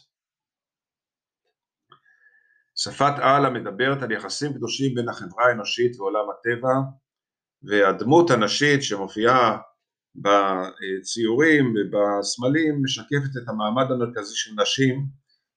שפת 2.76 3.14
על 3.22 3.46
המדברת 3.46 4.04
על 4.04 4.12
יחסים 4.12 4.54
קדושים 4.54 4.96
בין 4.96 5.10
החברה 5.10 5.46
האנושית 5.46 6.00
ועולם 6.00 6.26
הטבע 6.30 6.74
והדמות 7.64 8.32
הנשית 8.32 8.84
שמופיעה 8.84 9.58
בציורים 10.16 11.74
ובסמלים 11.76 12.84
משקפת 12.84 13.44
את 13.44 13.50
המעמד 13.50 13.92
המרכזי 13.92 14.36
של 14.36 14.52
נשים 14.62 15.06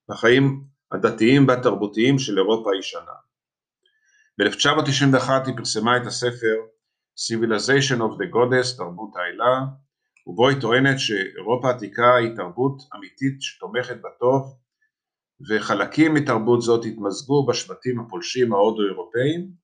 בחיים 0.09 0.65
הדתיים 0.93 1.49
והתרבותיים 1.49 2.19
של 2.19 2.39
אירופה 2.39 2.71
הישנה. 2.75 3.15
ב-1991 4.39 5.31
היא 5.47 5.57
פרסמה 5.57 5.97
את 5.97 6.07
הספר 6.07 6.57
Civilization 7.17 7.99
of 7.99 8.19
the 8.19 8.35
Goddess, 8.35 8.77
תרבות 8.77 9.11
האלה, 9.17 9.61
ובו 10.27 10.49
היא 10.49 10.61
טוענת 10.61 10.99
שאירופה 10.99 11.69
העתיקה 11.69 12.17
היא 12.17 12.37
תרבות 12.37 12.83
אמיתית 12.97 13.43
שתומכת 13.43 13.97
בטוב, 13.97 14.59
וחלקים 15.51 16.15
מתרבות 16.15 16.63
זאת 16.63 16.85
התמזגו 16.85 17.47
בשבטים 17.47 18.01
הפולשים 18.01 18.53
ההודו-אירופאים. 18.53 19.64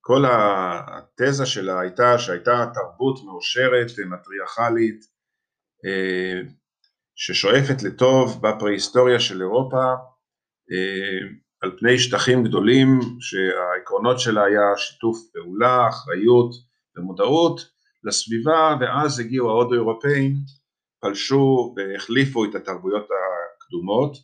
כל 0.00 0.24
התזה 0.26 1.46
שלה 1.46 1.80
הייתה 1.80 2.18
שהייתה 2.18 2.66
תרבות 2.74 3.24
מאושרת 3.24 3.86
ומטריארכלית 3.96 5.04
אה, 5.86 6.40
ששואפת 7.14 7.82
לטוב 7.82 8.42
בפרה-היסטוריה 8.42 9.20
של 9.20 9.42
אירופה 9.42 9.84
אה, 10.72 11.28
על 11.62 11.76
פני 11.78 11.98
שטחים 11.98 12.44
גדולים 12.44 13.00
שהעקרונות 13.20 14.20
שלה 14.20 14.44
היה 14.44 14.76
שיתוף 14.76 15.18
פעולה, 15.32 15.88
אחריות 15.88 16.50
ומודעות 16.96 17.60
לסביבה 18.04 18.76
ואז 18.80 19.20
הגיעו 19.20 19.48
ההודו-אירופאים, 19.50 20.34
פלשו 21.02 21.74
והחליפו 21.76 22.44
את 22.44 22.54
התרבויות 22.54 23.04
הקדומות 23.04 24.16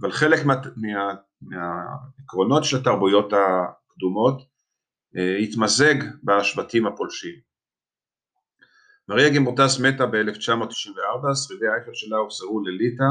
אבל 0.00 0.12
חלק 0.12 0.44
מה, 0.44 0.54
מה, 0.76 1.14
מהעקרונות 1.42 2.64
של 2.64 2.76
התרבויות 2.76 3.32
הקדומות 3.32 4.42
התמזג 5.14 5.94
בשבטים 6.24 6.86
הפולשים. 6.86 7.34
מריה 9.08 9.28
גימורטס 9.28 9.80
מתה 9.80 10.06
ב-1994, 10.06 11.34
שרידי 11.34 11.66
האייפל 11.66 11.94
שלה 11.94 12.16
הוחזרו 12.16 12.60
לליטא 12.64 13.04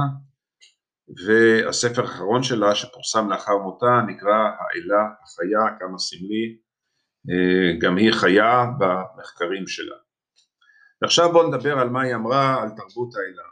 והספר 1.07 2.01
האחרון 2.01 2.43
שלה 2.43 2.75
שפורסם 2.75 3.29
לאחר 3.29 3.57
מותה 3.57 4.01
נקרא 4.07 4.37
האלה 4.37 5.01
החיה, 5.23 5.79
כמה 5.79 5.99
סמלי, 5.99 6.57
אה, 7.29 7.79
גם 7.79 7.97
היא 7.97 8.11
חיה 8.13 8.65
במחקרים 8.79 9.67
שלה. 9.67 9.95
ועכשיו 11.01 11.31
בואו 11.31 11.47
נדבר 11.47 11.79
על 11.79 11.89
מה 11.89 12.01
היא 12.01 12.15
אמרה 12.15 12.61
על 12.61 12.69
תרבות 12.69 13.15
האלה. 13.15 13.43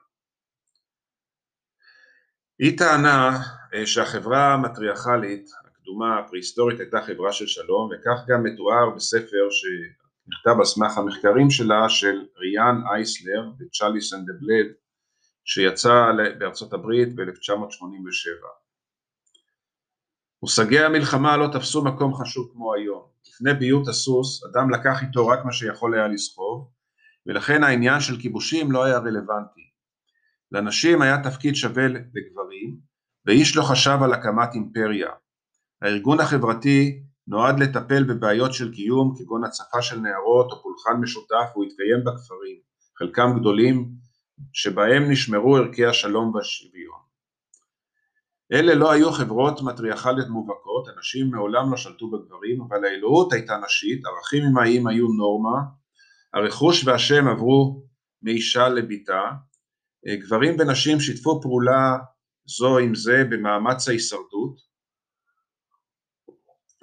היא 2.60 2.78
טענה 2.78 3.38
אה, 3.74 3.86
שהחברה 3.86 4.54
המטריארכלית 4.54 5.50
הקדומה 5.84 6.20
הפרה-היסטורית 6.20 6.80
הייתה 6.80 7.02
חברה 7.02 7.32
של 7.32 7.48
שלום 7.48 7.90
וכך 7.92 8.26
גם 8.28 8.44
מתואר 8.44 8.90
בספר 8.96 9.48
שנכתב 9.50 10.60
על 10.60 10.66
סמך 10.66 10.98
המחקרים 10.98 11.50
שלה 11.50 11.90
של 11.90 12.26
ריאן 12.38 12.82
אייסלר 12.92 13.50
וצ'אלי 13.60 14.02
סנדבלד 14.02 14.68
שיצא 15.46 16.12
בארצות 16.40 16.74
הברית 16.74 17.16
ב-1987. 17.16 18.46
מושגי 20.42 20.80
המלחמה 20.80 21.38
לא 21.38 21.48
תפסו 21.54 21.84
מקום 21.84 22.14
חשוב 22.14 22.50
כמו 22.54 22.74
היום. 22.74 23.02
לפני 23.28 23.54
ביות 23.54 23.88
הסוס, 23.88 24.44
אדם 24.46 24.70
לקח 24.70 25.04
איתו 25.04 25.28
רק 25.28 25.46
מה 25.46 25.52
שיכול 25.52 25.94
היה 25.94 26.08
לסחוב, 26.08 26.70
ולכן 27.26 27.64
העניין 27.64 28.00
של 28.00 28.22
כיבושים 28.22 28.72
לא 28.72 28.84
היה 28.84 28.98
רלוונטי. 28.98 29.70
לנשים 30.52 31.02
היה 31.02 31.24
תפקיד 31.24 31.56
שווה 31.56 31.88
לגברים, 31.88 32.78
ואיש 33.26 33.58
לא 33.58 33.64
חשב 33.64 33.98
על 34.04 34.14
הקמת 34.14 34.50
אימפריה. 34.54 35.10
הארגון 35.84 36.20
החברתי 36.20 37.04
נועד 37.28 37.60
לטפל 37.60 38.04
בבעיות 38.04 38.54
של 38.54 38.74
קיום 38.74 39.14
כגון 39.18 39.44
הצפה 39.44 39.82
של 39.82 40.00
נערות 40.00 40.52
או 40.52 40.64
פולחן 40.64 41.02
משותף 41.02 41.46
והוא 41.54 41.66
התקיים 41.66 42.04
בכפרים, 42.06 42.58
חלקם 42.98 43.40
גדולים, 43.40 43.90
שבהם 44.54 45.12
נשמרו 45.12 45.58
ערכי 45.58 45.86
השלום 45.86 46.36
והשוויון. 46.36 47.00
אלה 48.54 48.76
לא 48.76 48.92
היו 48.92 49.12
חברות 49.12 49.62
מטריארכליות 49.62 50.28
מובהקות, 50.28 50.88
הנשים 50.88 51.32
מעולם 51.32 51.72
לא 51.72 51.78
שלטו 51.78 52.12
בגברים, 52.12 52.62
אבל 52.62 52.86
האלוהות 52.86 53.34
הייתה 53.34 53.58
נשית, 53.66 54.02
ערכים 54.06 54.44
אמהיים 54.44 54.88
היו 54.88 55.08
נורמה, 55.08 55.58
הרכוש 56.34 56.88
והשם 56.88 57.28
עברו 57.28 57.84
מאישה 58.22 58.70
לביתה, 58.70 59.22
גברים 60.20 60.56
ונשים 60.60 61.00
שיתפו 61.00 61.42
פעולה 61.42 61.98
זו 62.46 62.78
עם 62.78 62.96
זה 62.96 63.24
במאמץ 63.30 63.88
ההישרדות, 63.88 64.73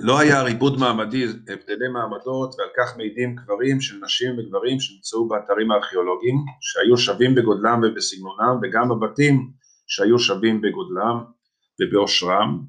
לא 0.03 0.19
היה 0.19 0.43
ריבוד 0.43 0.79
מעמדי, 0.79 1.25
הבדלי 1.25 1.89
מעמדות, 1.93 2.55
ועל 2.59 2.69
כך 2.77 2.97
מעידים 2.97 3.37
קברים 3.37 3.81
של 3.81 4.01
נשים 4.05 4.39
וגברים 4.39 4.81
שנמצאו 4.81 5.29
באתרים 5.29 5.71
הארכיאולוגיים, 5.71 6.37
שהיו 6.61 6.99
שווים 6.99 7.35
בגודלם 7.35 7.81
ובסגנונם, 7.85 8.59
וגם 8.63 8.89
בבתים 8.89 9.51
שהיו 9.87 10.19
שווים 10.19 10.61
בגודלם 10.61 11.25
ובעושרם. 11.81 12.65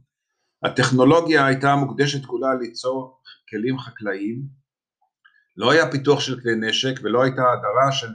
הטכנולוגיה 0.64 1.46
הייתה 1.46 1.76
מוקדשת 1.76 2.26
כולה 2.26 2.56
ליצור 2.62 3.22
כלים 3.50 3.80
חקלאיים, 3.80 4.42
לא 5.58 5.72
היה 5.72 5.92
פיתוח 5.92 6.20
של 6.20 6.42
כלי 6.42 6.56
נשק 6.56 7.00
ולא 7.04 7.24
הייתה 7.24 7.42
הדרה 7.42 7.92
של 7.92 8.08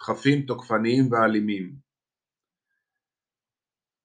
דחפים 0.00 0.42
תוקפניים 0.42 1.12
ואלימים. 1.12 1.72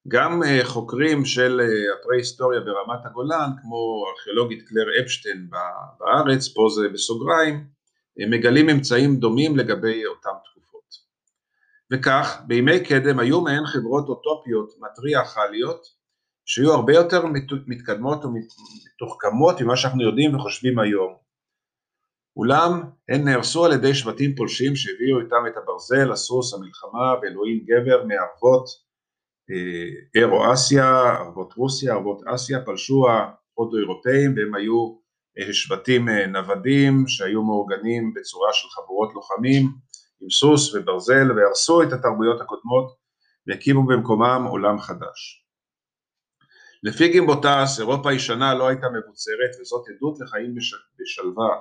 גם 0.07 0.43
אה, 0.43 0.59
חוקרים 0.63 1.25
של 1.25 1.61
אה, 1.61 1.65
הפרה-היסטוריה 1.99 2.59
ברמת 2.59 3.05
הגולן, 3.05 3.49
כמו 3.61 4.05
ארכיאולוגית 4.11 4.67
קלר 4.67 4.85
אפשטיין 5.01 5.49
בארץ, 5.99 6.47
פה 6.47 6.67
זה 6.75 6.89
בסוגריים, 6.93 7.67
מגלים 8.31 8.65
ממצאים 8.65 9.15
דומים 9.15 9.57
לגבי 9.57 10.05
אותן 10.05 10.29
תקופות. 10.45 10.83
וכך, 11.93 12.41
בימי 12.47 12.83
קדם 12.83 13.19
היו 13.19 13.41
מהן 13.41 13.65
חברות 13.65 14.09
אוטופיות 14.09 14.73
מטריארכליות, 14.79 15.97
שהיו 16.45 16.73
הרבה 16.73 16.93
יותר 16.93 17.25
מתקדמות 17.67 18.19
ומתוחכמות 18.25 19.61
ממה 19.61 19.75
שאנחנו 19.75 20.03
יודעים 20.03 20.35
וחושבים 20.35 20.79
היום. 20.79 21.15
אולם 22.37 22.81
הן 23.09 23.23
נהרסו 23.23 23.65
על 23.65 23.73
ידי 23.73 23.93
שבטים 23.93 24.35
פולשים 24.35 24.75
שהביאו 24.75 25.19
איתם 25.19 25.43
את 25.47 25.57
הברזל, 25.57 26.11
הסוס, 26.11 26.53
המלחמה 26.53 27.13
ואלוהים 27.21 27.65
גבר 27.65 28.03
מערבות 28.03 28.86
אירו-אסיה, 30.15 30.99
ערבות 30.99 31.53
רוסיה, 31.53 31.93
ערבות 31.93 32.21
אסיה, 32.35 32.61
פלשו 32.65 33.05
ההודו-אירופאים 33.09 34.33
והם 34.35 34.55
היו 34.55 34.97
אה, 35.39 35.53
שבטים 35.53 36.09
אה, 36.09 36.27
נוודים 36.27 37.07
שהיו 37.07 37.43
מאורגנים 37.43 38.13
בצורה 38.13 38.49
של 38.53 38.67
חבורות 38.69 39.13
לוחמים 39.13 39.71
עם 40.21 40.29
סוס 40.29 40.75
וברזל 40.75 41.31
והרסו 41.31 41.83
את 41.83 41.93
התרבויות 41.93 42.41
הקודמות 42.41 42.95
והקימו 43.47 43.85
במקומם 43.87 44.45
עולם 44.49 44.79
חדש. 44.79 45.43
לפי 46.83 47.07
גימבוטס, 47.07 47.79
אירופה 47.79 48.09
הישנה 48.09 48.55
לא 48.55 48.67
הייתה 48.67 48.87
מבוצרת 48.89 49.61
וזאת 49.61 49.85
עדות 49.89 50.19
לחיים 50.19 50.55
בשלווה. 50.99 51.55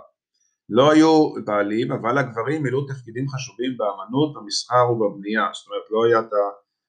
לא 0.68 0.92
היו 0.92 1.34
בעלים, 1.44 1.92
אבל 1.92 2.18
הגברים 2.18 2.62
מילאו 2.62 2.86
תפקידים 2.86 3.28
חשובים 3.28 3.76
באמנות, 3.76 4.34
במסחר 4.34 4.90
ובבנייה, 4.90 5.48
זאת 5.52 5.66
אומרת 5.66 5.82
לא 5.90 6.04
היה 6.04 6.20
את 6.20 6.32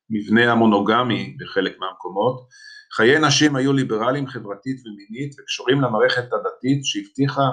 המבנה 0.09 0.51
המונוגמי 0.51 1.37
בחלק 1.39 1.77
מהמקומות. 1.79 2.47
חיי 2.95 3.19
נשים 3.19 3.55
היו 3.55 3.73
ליברליים 3.73 4.27
חברתית 4.27 4.81
ומינית 4.85 5.35
וקשורים 5.39 5.81
למערכת 5.81 6.33
הדתית 6.33 6.85
שהבטיחה 6.85 7.49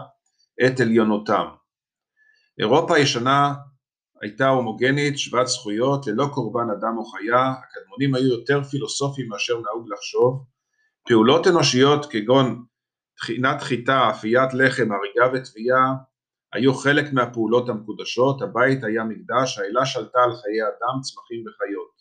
את 0.67 0.81
עליונותם. 0.81 1.47
אירופה 2.59 2.97
הישנה 2.97 3.55
הייתה 4.23 4.49
הומוגנית, 4.49 5.19
שוות 5.19 5.47
זכויות, 5.47 6.07
ללא 6.07 6.27
קורבן 6.35 6.71
אדם 6.71 6.99
או 6.99 7.05
חיה, 7.05 7.53
הקדמונים 7.53 8.15
היו 8.15 8.39
יותר 8.39 8.65
פילוסופיים 8.65 9.29
מאשר 9.29 9.55
נהוג 9.61 9.89
לחשוב, 9.93 10.45
פעולות 11.09 11.47
אנושיות 11.47 12.07
כגון 12.07 12.65
טחינת 13.17 13.63
חיטה, 13.63 14.11
אפיית 14.11 14.55
לחם, 14.55 14.89
הריגה 14.93 15.39
וטביעה, 15.39 15.95
היו 16.53 16.75
חלק 16.75 17.13
מהפעולות 17.13 17.69
המקודשות, 17.69 18.43
הבית 18.43 18.85
היה 18.85 19.05
מקדש, 19.05 19.59
האלה 19.59 19.87
שלטה 19.87 20.19
על 20.25 20.31
חיי 20.31 20.63
אדם, 20.63 21.01
צמחים 21.03 21.41
וחיות. 21.41 21.94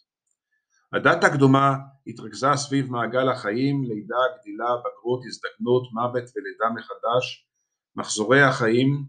הדת 0.94 1.24
הקדומה 1.24 1.76
התרכזה 2.08 2.48
סביב 2.56 2.92
מעגל 2.92 3.30
החיים, 3.30 3.84
לידה, 3.84 4.16
גדילה, 4.40 4.66
בגרות, 4.66 5.22
הזדקנות, 5.26 5.84
מוות 5.94 6.24
ולידה 6.36 6.76
מחדש, 6.76 7.48
מחזורי 7.96 8.42
החיים, 8.42 9.06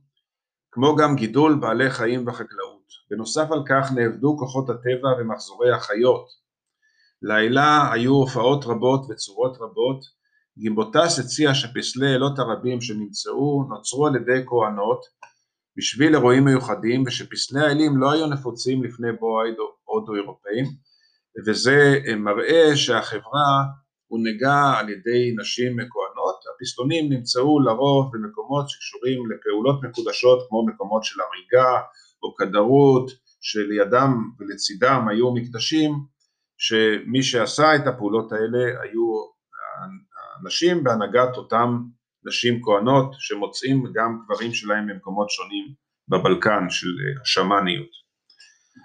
כמו 0.71 0.97
גם 0.97 1.17
גידול 1.17 1.59
בעלי 1.61 1.91
חיים 1.91 2.29
וחקלאות. 2.29 2.85
בנוסף 3.11 3.47
על 3.51 3.63
כך 3.69 3.93
נאבדו 3.93 4.37
כוחות 4.39 4.71
הטבע 4.71 5.09
ומחזורי 5.19 5.73
החיות. 5.73 6.27
לילה 7.23 7.93
היו 7.93 8.13
הופעות 8.13 8.65
רבות 8.65 9.01
וצורות 9.11 9.57
רבות. 9.61 10.01
גימבוטס 10.59 11.19
הציע 11.19 11.55
שפסלי 11.55 12.15
אלות 12.15 12.39
הרבים 12.39 12.81
שנמצאו 12.81 13.65
נוצרו 13.69 14.07
על 14.07 14.17
ידי 14.17 14.43
כהנות 14.47 15.01
בשביל 15.77 16.15
אירועים 16.15 16.45
מיוחדים 16.45 17.03
ושפסלי 17.07 17.61
האלים 17.61 17.97
לא 17.97 18.13
היו 18.13 18.27
נפוצים 18.27 18.85
לפני 18.85 19.13
בוא 19.21 19.43
הודו 19.85 20.15
אירופאים 20.15 20.65
וזה 21.47 21.99
מראה 22.17 22.77
שהחברה 22.77 23.65
הונהגה 24.07 24.79
על 24.79 24.89
ידי 24.89 25.35
נשים 25.41 25.73
מכהנות, 25.77 26.37
הפסלונים 26.55 27.13
נמצאו 27.13 27.61
לרוב 27.61 28.11
במקומות 28.13 28.69
שקשורים 28.69 29.31
לפעולות 29.31 29.83
מקודשות 29.85 30.39
כמו 30.49 30.67
מקומות 30.67 31.05
של 31.05 31.21
הריגה 31.21 31.81
או 32.23 32.35
כדרות 32.35 33.11
שלידם 33.41 34.13
ולצידם 34.39 35.07
היו 35.11 35.35
מקדשים 35.35 35.93
שמי 36.59 37.23
שעשה 37.23 37.77
את 37.77 37.87
הפעולות 37.87 38.33
האלה 38.33 38.83
היו 38.83 39.35
הנשים 40.41 40.85
בהנהגת 40.85 41.37
אותם 41.37 41.83
נשים 42.25 42.61
כהנות 42.63 43.15
שמוצאים 43.19 43.85
גם 43.95 44.19
קברים 44.25 44.53
שלהם 44.53 44.87
במקומות 44.87 45.31
שונים 45.31 45.75
בבלקן 46.09 46.71
של 46.71 46.89
השמאניות. 47.23 48.04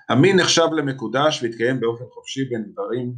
המין 0.09 0.39
נחשב 0.39 0.67
למקודש 0.77 1.43
והתקיים 1.43 1.79
באופן 1.79 2.03
חופשי 2.13 2.45
בין 2.49 2.63
גברים 2.71 3.13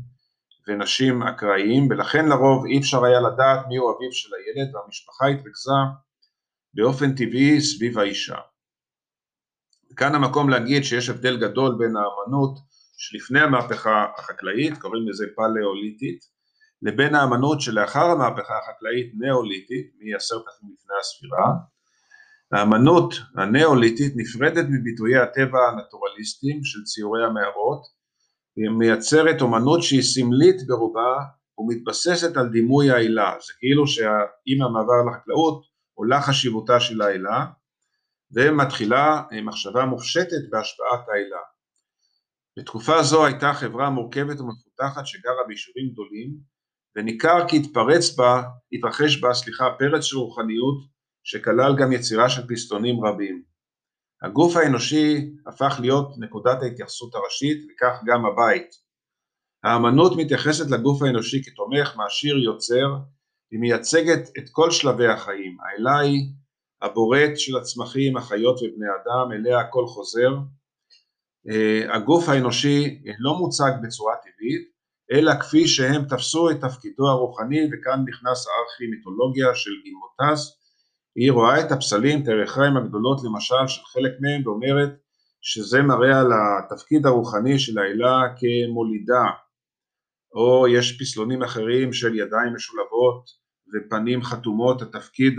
ונשים 0.68 1.24
אקראיים 1.24 1.88
ולכן 1.90 2.26
לרוב 2.26 2.66
אי 2.66 2.80
אפשר 2.80 3.06
היה 3.06 3.20
לדעת 3.20 3.68
מיהו 3.68 3.92
אביו 3.92 4.12
של 4.12 4.30
הילד 4.36 4.76
והמשפחה 4.76 5.28
התרכזה 5.28 5.82
באופן 6.74 7.16
טבעי 7.16 7.62
סביב 7.62 8.00
האישה. 8.00 8.38
כאן 9.96 10.16
המקום 10.16 10.50
להגיד 10.50 10.84
שיש 10.84 11.10
הבדל 11.10 11.38
גדול 11.38 11.76
בין 11.80 11.94
האמנות 11.98 12.60
שלפני 12.98 13.40
המהפכה 13.42 14.06
החקלאית, 14.18 14.78
קוראים 14.78 15.10
לזה 15.10 15.26
פלאוליטית, 15.36 16.20
לבין 16.82 17.16
האמנות 17.16 17.62
שלאחר 17.62 18.06
המהפכה 18.06 18.54
החקלאית 18.58 19.12
נאוליטית, 19.18 19.92
מ-10,000 20.00 20.66
לפני 20.74 20.96
הספירה, 21.00 21.48
האמנות 22.54 23.14
הנאוליתית 23.38 24.14
נפרדת 24.16 24.66
מביטויי 24.70 25.18
הטבע 25.18 25.60
הנטורליסטיים 25.72 26.64
של 26.64 26.84
ציורי 26.84 27.26
המערות, 27.26 27.82
היא 28.56 28.70
מייצרת 28.70 29.42
אומנות 29.42 29.84
שהיא 29.84 30.02
סמלית 30.02 30.68
ברובה 30.68 31.16
ומתבססת 31.58 32.38
על 32.38 32.50
דימוי 32.50 32.92
העילה, 32.92 33.34
זה 33.48 33.54
כאילו 33.60 33.88
שעם 33.88 34.62
המעבר 34.62 35.12
לחקלאות 35.12 35.64
עולה 35.94 36.22
חשיבותה 36.22 36.80
של 36.80 37.02
העילה 37.02 37.46
ומתחילה 38.34 39.22
מחשבה 39.44 39.86
מופשטת 39.86 40.50
בהשפעת 40.50 41.10
העילה. 41.10 41.42
בתקופה 42.60 43.04
זו 43.04 43.26
הייתה 43.26 43.54
חברה 43.54 43.90
מורכבת 43.90 44.40
ומפותחת 44.40 45.06
שגרה 45.06 45.44
ביישובים 45.48 45.90
גדולים 45.92 46.38
וניכר 46.96 47.48
כי 47.48 47.58
התפרץ 47.58 48.16
בה, 48.16 48.44
התרחש 48.74 49.22
בה, 49.22 49.34
סליחה, 49.34 49.66
פרץ 49.80 50.04
של 50.04 50.18
רוחניות 50.18 50.91
שכלל 51.24 51.76
גם 51.80 51.92
יצירה 51.92 52.30
של 52.30 52.42
פסטונים 52.48 53.06
רבים. 53.06 53.44
הגוף 54.22 54.56
האנושי 54.56 55.32
הפך 55.48 55.78
להיות 55.82 56.08
נקודת 56.18 56.64
ההתייחסות 56.64 57.16
הראשית 57.16 57.58
וכך 57.66 58.02
גם 58.06 58.26
הבית. 58.26 58.70
האמנות 59.64 60.12
מתייחסת 60.18 60.72
לגוף 60.72 61.02
האנושי 61.02 61.44
כתומך, 61.44 61.96
מעשיר, 61.96 62.38
יוצר, 62.38 62.88
היא 63.52 63.60
מייצגת 63.60 64.30
את 64.38 64.50
כל 64.52 64.72
שלבי 64.72 65.08
החיים. 65.08 65.58
האלה 65.62 66.00
היא 66.00 66.22
הבורט 66.82 67.32
של 67.36 67.58
הצמחים, 67.58 68.18
החיות 68.18 68.56
ובני 68.56 68.88
אדם, 69.04 69.32
אליה 69.32 69.60
הכל 69.60 69.88
חוזר. 69.88 70.30
אה, 71.50 71.96
הגוף 71.96 72.30
האנושי 72.30 73.02
לא 73.20 73.34
מוצג 73.34 73.72
בצורה 73.84 74.14
טבעית, 74.16 74.72
אלא 75.12 75.32
כפי 75.40 75.68
שהם 75.68 76.06
תפסו 76.10 76.52
את 76.52 76.62
תפקידו 76.62 77.08
הרוחני, 77.08 77.60
וכאן 77.66 78.00
נכנס 78.08 78.48
הארכי-מיתולוגיה 78.48 79.56
של 79.56 79.72
גימוטס, 79.84 80.61
היא 81.16 81.32
רואה 81.32 81.60
את 81.60 81.72
הפסלים, 81.72 82.24
את 82.24 82.28
הירכיים 82.28 82.78
הגדולות 82.78 83.22
למשל 83.24 83.68
של 83.68 83.82
חלק 83.86 84.12
מהם 84.22 84.48
ואומרת 84.48 84.90
שזה 85.42 85.82
מראה 85.82 86.20
על 86.20 86.32
התפקיד 86.34 87.06
הרוחני 87.06 87.60
של 87.60 87.80
האלה 87.80 88.22
כמולידה, 88.38 89.26
או 90.36 90.68
יש 90.68 91.02
פסלונים 91.02 91.44
אחרים 91.44 91.94
של 91.94 92.16
ידיים 92.16 92.54
משולבות 92.56 93.24
ופנים 93.74 94.22
חתומות, 94.22 94.82
התפקיד, 94.82 95.34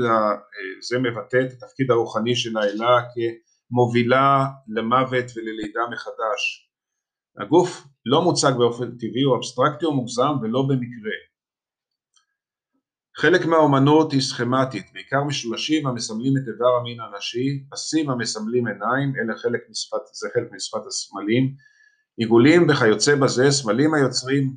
זה 0.88 0.98
מבטא 0.98 1.36
את 1.36 1.52
התפקיד 1.52 1.90
הרוחני 1.90 2.36
של 2.36 2.58
האלה 2.58 3.02
כמובילה 3.12 4.46
למוות 4.68 5.24
וללידה 5.36 5.80
מחדש. 5.92 6.70
הגוף 7.40 7.86
לא 8.06 8.22
מוצג 8.22 8.52
באופן 8.58 8.90
טבעי, 8.90 9.22
הוא 9.22 9.36
אבסטרקטי 9.36 9.84
או 9.84 9.94
מוגזם 9.94 10.32
ולא 10.42 10.62
במקרה. 10.68 11.16
חלק 13.16 13.46
מהאומנות 13.46 14.12
היא 14.12 14.20
סכמטית, 14.20 14.86
בעיקר 14.92 15.24
משולשים 15.24 15.86
המסמלים 15.86 16.32
את 16.36 16.42
איבר 16.48 16.76
המין 16.80 17.00
הנשי, 17.00 17.64
פסים 17.70 18.10
המסמלים 18.10 18.66
עיניים, 18.66 19.12
אלה 19.16 19.38
חלק 19.38 19.60
משפת, 19.70 20.00
זה 20.12 20.28
חלק 20.34 20.52
משפת 20.52 20.86
הסמלים, 20.86 21.54
עיגולים 22.16 22.70
וכיוצא 22.70 23.14
בזה, 23.14 23.50
סמלים 23.50 23.94
היוצרים 23.94 24.56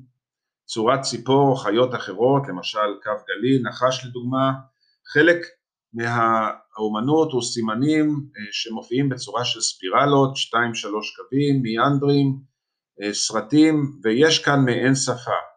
צורת 0.65 1.01
ציפור 1.01 1.63
חיות 1.63 1.95
אחרות, 1.95 2.47
למשל 2.47 2.79
קו 3.03 3.11
גלי, 3.27 3.63
נחש 3.63 4.05
לדוגמה, 4.05 4.51
חלק 5.13 5.37
מהאומנות 5.93 7.31
הוא 7.31 7.41
סימנים 7.41 8.07
אה, 8.07 8.43
שמופיעים 8.51 9.09
בצורה 9.09 9.45
של 9.45 9.61
ספירלות, 9.61 10.35
שתיים 10.35 10.75
שלוש 10.75 11.15
קווים, 11.15 11.61
מיאנדרים, 11.61 12.39
אה, 13.01 13.13
סרטים, 13.13 13.99
ויש 14.03 14.45
כאן 14.45 14.65
מעין 14.65 14.95
שפה. 14.95 15.54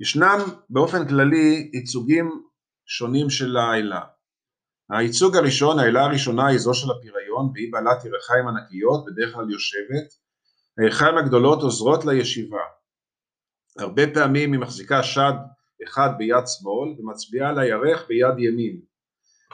ישנם 0.00 0.38
באופן 0.70 1.08
כללי 1.08 1.70
ייצוגים 1.72 2.30
שונים 2.86 3.30
של 3.30 3.56
האלה. 3.56 4.00
הייצוג 4.90 5.36
הראשון, 5.36 5.78
האלה 5.78 6.04
הראשונה 6.04 6.46
היא 6.46 6.58
זו 6.58 6.74
של 6.74 6.90
הפריון 6.90 7.50
והיא 7.54 7.72
בעלת 7.72 8.04
ירחיים 8.04 8.48
ענקיות, 8.48 9.04
בדרך 9.04 9.34
כלל 9.34 9.50
יושבת. 9.50 10.08
הירחיים 10.78 11.18
הגדולות 11.18 11.62
עוזרות 11.62 12.04
לישיבה. 12.04 12.64
הרבה 13.78 14.02
פעמים 14.14 14.52
היא 14.52 14.60
מחזיקה 14.60 15.02
שד 15.02 15.32
אחד 15.84 16.08
ביד 16.18 16.44
שמאל 16.46 16.88
ומצביעה 16.98 17.48
על 17.48 17.58
הירך 17.58 18.06
ביד 18.08 18.38
ימין. 18.38 18.80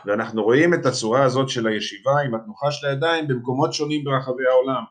ואנחנו 0.06 0.42
רואים 0.42 0.74
את 0.74 0.86
הצורה 0.86 1.24
הזאת 1.24 1.48
של 1.48 1.66
הישיבה 1.66 2.20
עם 2.26 2.34
התנוחה 2.34 2.70
של 2.70 2.86
הידיים 2.86 3.28
במקומות 3.28 3.72
שונים 3.72 4.04
ברחבי 4.04 4.46
העולם, 4.50 4.84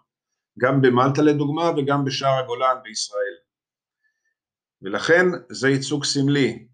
גם 0.60 0.82
במלטה 0.82 1.22
לדוגמה 1.22 1.72
וגם 1.78 2.06
בשער 2.06 2.44
הגולן 2.44 2.76
בישראל. 2.84 3.49
ולכן 4.82 5.26
זה 5.52 5.70
ייצוג 5.70 6.04
סמלי, 6.04 6.68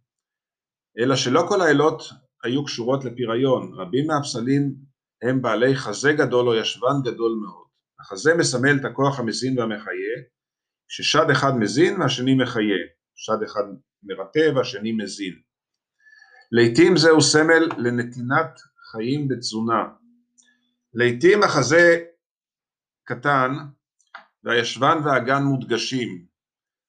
אלא 0.99 1.15
שלא 1.15 1.45
כל 1.49 1.61
האלות 1.61 2.01
היו 2.43 2.65
קשורות 2.65 3.05
לפריון, 3.05 3.73
רבים 3.73 4.07
מהפסלים 4.07 4.75
הם 5.23 5.41
בעלי 5.41 5.75
חזה 5.75 6.13
גדול 6.13 6.47
או 6.47 6.55
ישבן 6.55 7.01
גדול 7.03 7.39
מאוד. 7.43 7.65
החזה 7.99 8.33
מסמל 8.37 8.75
את 8.79 8.85
הכוח 8.85 9.19
המזין 9.19 9.59
והמחיה, 9.59 10.15
ששד 10.87 11.29
אחד 11.31 11.51
מזין 11.59 12.01
והשני 12.01 12.35
מחיה, 12.35 12.81
שד 13.15 13.43
אחד 13.45 13.63
מרפא 14.03 14.51
והשני 14.55 14.91
מזין. 14.91 15.33
לעתים 16.51 16.97
זהו 16.97 17.21
סמל 17.21 17.69
לנתינת 17.77 18.59
חיים 18.91 19.27
בתזונה. 19.27 19.83
לעתים 20.93 21.43
החזה 21.43 22.03
קטן 23.03 23.51
והישבן 24.43 24.97
והאגן 25.05 25.43
מודגשים, 25.43 26.25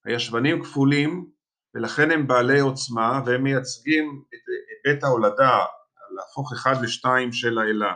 הישבנים 0.06 0.62
כפולים 0.62 1.30
ולכן 1.74 2.10
הם 2.10 2.26
בעלי 2.26 2.60
עוצמה 2.60 3.22
והם 3.26 3.42
מייצגים 3.42 4.22
את 4.34 4.40
בית 4.84 5.04
ההולדה, 5.04 5.58
להפוך 6.16 6.52
אחד 6.52 6.82
לשתיים 6.82 7.32
של 7.32 7.58
האלה. 7.58 7.94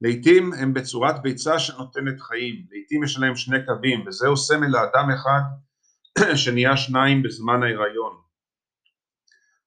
לעתים 0.00 0.52
הם 0.52 0.74
בצורת 0.74 1.22
ביצה 1.22 1.58
שנותנת 1.58 2.20
חיים, 2.20 2.66
לעתים 2.70 3.04
יש 3.04 3.18
להם 3.18 3.36
שני 3.36 3.66
קווים 3.66 4.04
וזהו 4.06 4.36
סמל 4.36 4.66
לאדם 4.66 5.08
אחד 5.14 5.40
שנהיה 6.44 6.76
שניים 6.76 7.22
בזמן 7.22 7.62
ההיריון. 7.62 8.16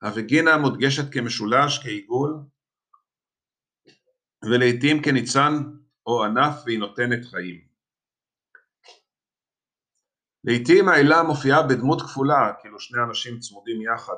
הווגינה 0.01 0.57
מודגשת 0.57 1.13
כמשולש, 1.13 1.79
כעיגול, 1.83 2.39
ולעתים 4.43 5.01
כניצן 5.01 5.63
או 6.07 6.23
ענף 6.23 6.55
והיא 6.65 6.79
נותנת 6.79 7.25
חיים. 7.25 7.74
לעתים 10.45 10.89
האלה 10.89 11.23
מופיעה 11.23 11.63
בדמות 11.63 12.01
כפולה, 12.01 12.51
כאילו 12.61 12.79
שני 12.79 13.03
אנשים 13.03 13.39
צמודים 13.39 13.81
יחד, 13.81 14.15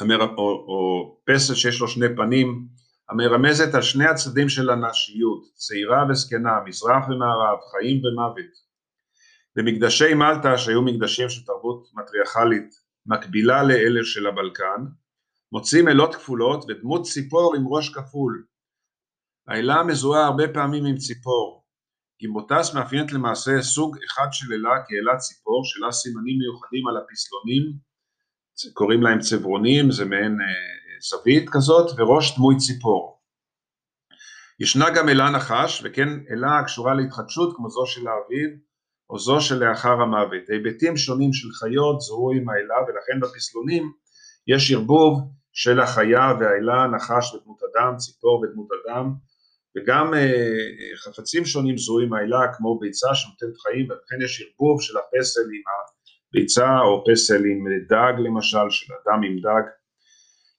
המר... 0.00 0.22
או, 0.22 0.48
או 0.68 1.20
פסל 1.24 1.54
שיש 1.54 1.80
לו 1.80 1.88
שני 1.88 2.16
פנים, 2.16 2.68
המרמזת 3.08 3.74
על 3.74 3.82
שני 3.82 4.06
הצדדים 4.06 4.48
של 4.48 4.70
הנשיות, 4.70 5.44
צעירה 5.54 6.04
וזקנה, 6.10 6.60
מזרח 6.66 7.08
ומערב, 7.08 7.58
חיים 7.70 8.04
ומוות. 8.04 8.70
במקדשי 9.56 10.14
מלטה, 10.14 10.58
שהיו 10.58 10.82
מקדשים 10.82 11.28
של 11.28 11.44
תרבות 11.46 11.90
מטריארכלית 11.94 12.74
מקבילה 13.06 13.62
לאלה 13.62 14.00
של 14.04 14.26
הבלקן, 14.26 14.84
מוצאים 15.52 15.88
אלות 15.88 16.14
כפולות 16.14 16.64
ודמות 16.68 17.02
ציפור 17.02 17.54
עם 17.56 17.68
ראש 17.68 17.88
כפול. 17.94 18.44
האלה 19.48 19.82
מזוהה 19.82 20.26
הרבה 20.26 20.48
פעמים 20.54 20.84
עם 20.86 20.96
ציפור, 20.96 21.59
גימבוטס 22.20 22.74
מאפיינת 22.74 23.12
למעשה 23.12 23.62
סוג 23.62 23.96
אחד 24.06 24.28
של 24.32 24.52
אלה 24.52 24.70
כאלת 24.70 25.18
ציפור, 25.18 25.62
שלה 25.64 25.92
סימנים 25.92 26.38
מיוחדים 26.38 26.88
על 26.88 26.96
הפסלונים, 26.96 27.90
קוראים 28.74 29.02
להם 29.02 29.18
צברונים, 29.18 29.90
זה 29.90 30.04
מעין 30.04 30.38
אה, 30.40 30.46
זווית 31.00 31.50
כזאת, 31.50 31.90
וראש 31.98 32.36
דמוי 32.36 32.56
ציפור. 32.56 33.20
ישנה 34.60 34.90
גם 34.90 35.08
אלה 35.08 35.30
נחש, 35.30 35.82
וכן 35.84 36.08
אלה 36.30 36.58
הקשורה 36.58 36.94
להתחדשות 36.94 37.56
כמו 37.56 37.70
זו 37.70 37.86
של 37.86 38.06
האביב, 38.08 38.50
או 39.10 39.18
זו 39.18 39.40
שלאחר 39.40 39.96
המוות. 40.02 40.48
היבטים 40.48 40.96
שונים 40.96 41.32
של 41.32 41.48
חיות 41.52 42.00
זוהו 42.00 42.32
עם 42.32 42.48
האלה, 42.48 42.74
ולכן 42.88 43.20
בפסלונים 43.20 43.92
יש 44.46 44.72
ערבוב 44.72 45.20
של 45.52 45.80
החיה 45.80 46.32
והאלה, 46.40 46.86
נחש 46.96 47.34
ודמות 47.34 47.60
אדם, 47.62 47.96
ציפור 47.96 48.40
ודמות 48.40 48.68
אדם, 48.84 49.14
וגם 49.76 50.14
אה, 50.14 50.96
חפצים 50.96 51.44
שונים 51.44 51.78
זוהים 51.78 52.08
מהעילה 52.08 52.40
כמו 52.56 52.78
ביצה 52.78 53.14
שנותנת 53.14 53.56
חיים 53.58 53.86
ולכן 53.90 54.24
יש 54.24 54.42
ערבוב 54.42 54.82
של 54.82 54.94
הפסל 54.98 55.40
עם 55.40 55.62
הביצה 56.30 56.78
או 56.78 57.04
פסל 57.06 57.42
עם 57.44 57.64
דג 57.88 58.12
למשל 58.18 58.70
של 58.70 58.92
אדם 58.92 59.22
עם 59.22 59.38
דג. 59.38 59.70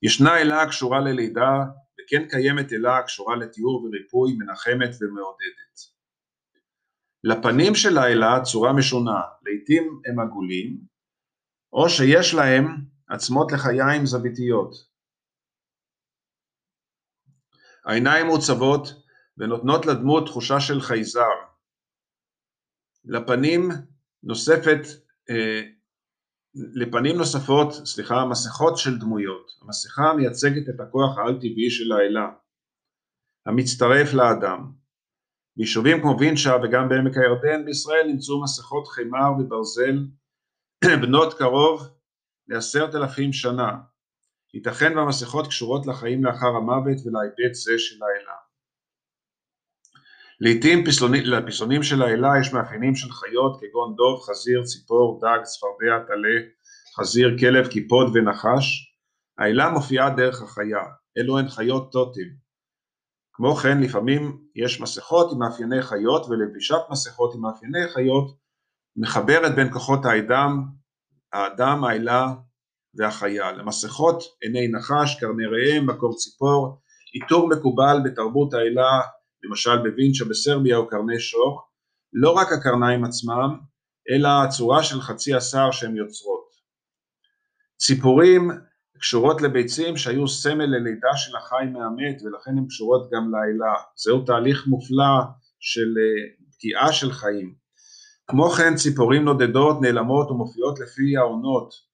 ישנה 0.02 0.36
עילה 0.36 0.62
הקשורה 0.62 1.00
ללידה 1.00 1.52
וכן 1.94 2.28
קיימת 2.28 2.72
עילה 2.72 2.98
הקשורה 2.98 3.36
לתיאור 3.36 3.84
וריפוי 3.84 4.32
מנחמת 4.38 4.96
ומעודדת. 5.00 5.62
לפנים 7.24 7.74
של 7.74 7.98
העילה 7.98 8.40
צורה 8.42 8.72
משונה, 8.72 9.20
לעתים 9.42 10.00
הם 10.06 10.20
עגולים 10.20 10.78
או 11.72 11.88
שיש 11.88 12.34
להם 12.34 12.66
עצמות 13.08 13.52
לחיים 13.52 14.06
זוויתיות. 14.06 14.91
העיניים 17.84 18.26
מוצבות 18.26 18.88
ונותנות 19.38 19.86
לדמות 19.86 20.26
תחושה 20.26 20.60
של 20.60 20.80
חייזר. 20.80 21.34
לפנים 23.04 23.68
נוספת, 24.22 24.80
אה, 25.30 25.62
לפנים 26.54 27.16
נוספות, 27.16 27.72
סליחה, 27.72 28.24
מסכות 28.30 28.78
של 28.78 28.98
דמויות. 28.98 29.50
המסכה 29.62 30.12
מייצגת 30.16 30.68
את 30.74 30.80
הכוח 30.80 31.18
העל-טבעי 31.18 31.70
של 31.70 31.92
האלה, 31.92 32.20
המצטרף 33.46 34.14
לאדם. 34.14 34.72
ביישובים 35.56 36.00
כמו 36.00 36.16
וינצ'ה 36.20 36.56
וגם 36.62 36.88
בעמק 36.88 37.16
הירדן 37.16 37.64
בישראל 37.64 38.06
נמצאו 38.06 38.42
מסכות 38.42 38.88
חימר 38.88 39.30
וברזל 39.38 39.96
בנות 41.02 41.34
קרוב 41.34 41.88
לעשרת 42.48 42.94
אלפים 42.94 43.32
שנה. 43.32 43.91
ייתכן 44.54 44.98
והמסכות 44.98 45.46
קשורות 45.46 45.86
לחיים 45.86 46.24
לאחר 46.24 46.46
המוות 46.46 46.96
ולהיבט 47.04 47.54
זה 47.54 47.72
של 47.78 48.02
האלה. 48.02 48.32
לעיתים 50.40 50.84
לפסלונים 51.24 51.82
של 51.82 52.02
האלה 52.02 52.28
יש 52.40 52.52
מאפיינים 52.52 52.94
של 52.94 53.10
חיות 53.10 53.60
כגון 53.60 53.96
דוב, 53.96 54.20
חזיר, 54.20 54.62
ציפור, 54.64 55.20
דג, 55.22 55.42
צפרדע, 55.42 56.06
טלה, 56.06 56.40
חזיר, 56.96 57.36
כלב, 57.38 57.66
קיפוד 57.66 58.06
ונחש. 58.14 58.92
האלה 59.38 59.70
מופיעה 59.70 60.10
דרך 60.10 60.42
החיה, 60.42 60.82
אלו 61.18 61.38
הן 61.38 61.48
חיות 61.48 61.92
טוטים. 61.92 62.28
כמו 63.32 63.54
כן 63.54 63.80
לפעמים 63.80 64.38
יש 64.56 64.80
מסכות 64.80 65.32
עם 65.32 65.38
מאפייני 65.38 65.82
חיות 65.82 66.26
ולבישת 66.26 66.80
מסכות 66.90 67.34
עם 67.34 67.40
מאפייני 67.40 67.88
חיות 67.88 68.36
מחברת 68.96 69.54
בין 69.54 69.72
כוחות 69.72 70.04
האדם, 70.04 70.64
האדם, 71.32 71.84
האלה 71.84 72.26
והחיה. 72.94 73.52
למסכות 73.52 74.22
עיני 74.42 74.68
נחש, 74.68 75.20
קרני 75.20 75.46
ראם, 75.46 75.86
מקור 75.86 76.16
ציפור, 76.16 76.78
איתור 77.14 77.48
מקובל 77.48 77.96
בתרבות 78.04 78.54
האלה 78.54 79.00
למשל 79.44 79.76
בווינצ'ה 79.76 80.24
בסרביה 80.24 80.76
או 80.76 80.88
קרני 80.88 81.20
שור, 81.20 81.60
לא 82.12 82.30
רק 82.30 82.52
הקרניים 82.52 83.04
עצמם, 83.04 83.58
אלא 84.10 84.28
הצורה 84.44 84.82
של 84.82 85.00
חצי 85.00 85.34
השר 85.34 85.70
שהן 85.70 85.96
יוצרות. 85.96 86.52
ציפורים 87.76 88.50
קשורות 88.98 89.42
לביצים 89.42 89.96
שהיו 89.96 90.28
סמל 90.28 90.64
ללידה 90.64 91.16
של 91.16 91.36
החי 91.36 91.64
מהמת 91.72 92.22
ולכן 92.22 92.50
הן 92.58 92.66
קשורות 92.66 93.10
גם 93.12 93.30
לאלה. 93.32 93.74
זהו 93.96 94.24
תהליך 94.24 94.66
מופלא 94.66 95.14
של 95.60 95.94
פגיעה 96.52 96.92
של 96.92 97.12
חיים. 97.12 97.54
כמו 98.26 98.50
כן 98.50 98.74
ציפורים 98.74 99.24
נודדות, 99.24 99.80
נעלמות 99.80 100.30
ומופיעות 100.30 100.80
לפי 100.80 101.16
העונות, 101.16 101.91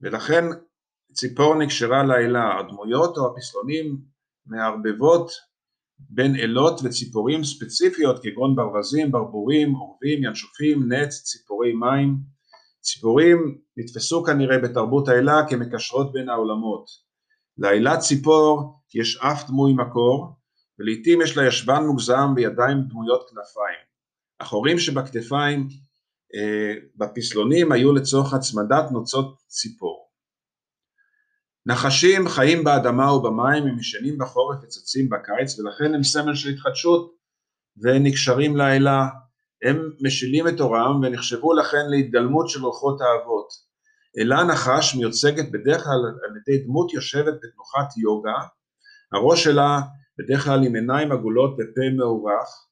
ולכן 0.00 0.44
ציפור 1.12 1.54
נקשרה 1.54 2.02
לאלה, 2.02 2.58
הדמויות 2.58 3.16
או 3.18 3.26
הפסלונים 3.26 3.98
מערבבות 4.46 5.30
בין 5.98 6.36
אלות 6.36 6.80
וציפורים 6.84 7.44
ספציפיות 7.44 8.22
כגון 8.22 8.56
ברווזים, 8.56 9.12
ברבורים, 9.12 9.72
עורבים, 9.72 10.24
ינשופים, 10.24 10.92
נץ, 10.92 11.22
ציפורי 11.22 11.72
מים. 11.72 12.16
ציפורים 12.80 13.58
נתפסו 13.76 14.24
כנראה 14.24 14.58
בתרבות 14.58 15.08
האלה 15.08 15.32
כמקשרות 15.48 16.12
בין 16.12 16.28
העולמות. 16.28 16.84
לאלת 17.58 17.98
ציפור 17.98 18.80
יש 18.94 19.16
אף 19.16 19.48
דמוי 19.48 19.72
מקור, 19.72 20.38
ולעיתים 20.78 21.20
יש 21.20 21.36
לה 21.36 21.46
ישבן 21.46 21.82
מוגזם 21.86 22.32
וידיים 22.36 22.78
דמויות 22.88 23.30
כנפיים. 23.30 23.88
החורים 24.40 24.78
שבכתפיים 24.78 25.68
בפסלונים 26.96 27.72
היו 27.72 27.92
לצורך 27.92 28.34
הצמדת 28.34 28.90
נוצות 28.90 29.36
ציפור. 29.46 30.08
נחשים 31.66 32.28
חיים 32.28 32.64
באדמה 32.64 33.12
ובמים, 33.12 33.62
הם 33.62 33.78
ישנים 33.78 34.18
בחורף 34.18 34.58
וצצים 34.62 35.08
בקיץ 35.08 35.58
ולכן 35.58 35.94
הם 35.94 36.02
סמל 36.02 36.34
של 36.34 36.48
התחדשות 36.48 37.14
ונקשרים 37.82 38.56
לאלה. 38.56 39.06
הם 39.62 39.90
משילים 40.00 40.48
את 40.48 40.60
עורם 40.60 41.00
ונחשבו 41.02 41.54
לכן 41.54 41.90
להתגלמות 41.90 42.48
של 42.48 42.64
רוחות 42.64 43.00
האבות. 43.00 43.48
אלה 44.18 44.44
נחש 44.44 44.94
מיוצגת 44.94 45.50
בדרך 45.52 45.84
כלל 45.84 46.02
על 46.24 46.36
ידי 46.36 46.64
דמות 46.64 46.92
יושבת 46.92 47.34
בתנוחת 47.34 47.96
יוגה, 47.96 48.38
הראש 49.12 49.44
שלה 49.44 49.80
בדרך 50.18 50.44
כלל 50.44 50.64
עם 50.64 50.74
עיניים 50.74 51.12
עגולות 51.12 51.52
ופה 51.52 51.96
מאורך, 51.96 52.67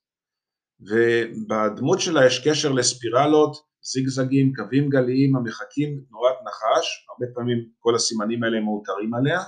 ובדמות 0.81 2.01
שלה 2.01 2.27
יש 2.27 2.49
קשר 2.49 2.73
לספירלות, 2.73 3.57
זיגזגים, 3.83 4.53
קווים 4.55 4.89
גליים 4.89 5.37
המחקים 5.37 6.01
תנועת 6.09 6.35
נחש, 6.47 7.07
הרבה 7.09 7.27
פעמים 7.35 7.59
כל 7.79 7.95
הסימנים 7.95 8.45
האלה 8.45 8.61
מאותרים 8.61 9.15
עליה, 9.15 9.41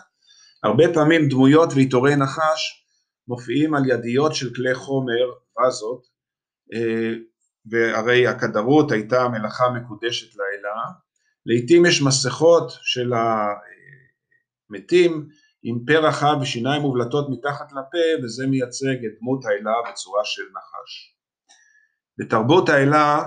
הרבה 0.62 0.84
פעמים 0.94 1.28
דמויות 1.28 1.68
ועיטורי 1.74 2.16
נחש 2.16 2.84
מופיעים 3.28 3.74
על 3.74 3.82
ידיות 3.90 4.34
של 4.34 4.54
כלי 4.54 4.74
חומר, 4.74 5.26
וזות, 5.66 6.02
אה, 6.74 7.12
והרי 7.70 8.26
הכדרות 8.26 8.92
הייתה 8.92 9.28
מלאכה 9.28 9.64
מקודשת 9.70 10.36
לאלה, 10.36 10.74
לעיתים 11.46 11.86
יש 11.86 12.02
מסכות 12.02 12.72
של 12.82 13.12
המתים 14.70 15.28
עם 15.62 15.78
פה 15.86 15.98
רחב 15.98 16.36
ושיניים 16.42 16.82
מובלטות 16.82 17.26
מתחת 17.30 17.72
לפה 17.72 18.24
וזה 18.24 18.46
מייצג 18.46 19.04
את 19.06 19.12
דמות 19.20 19.44
האלה 19.44 19.70
בצורה 19.90 20.24
של 20.24 20.42
נחש. 20.42 21.17
בתרבות 22.18 22.68
האלה 22.68 23.24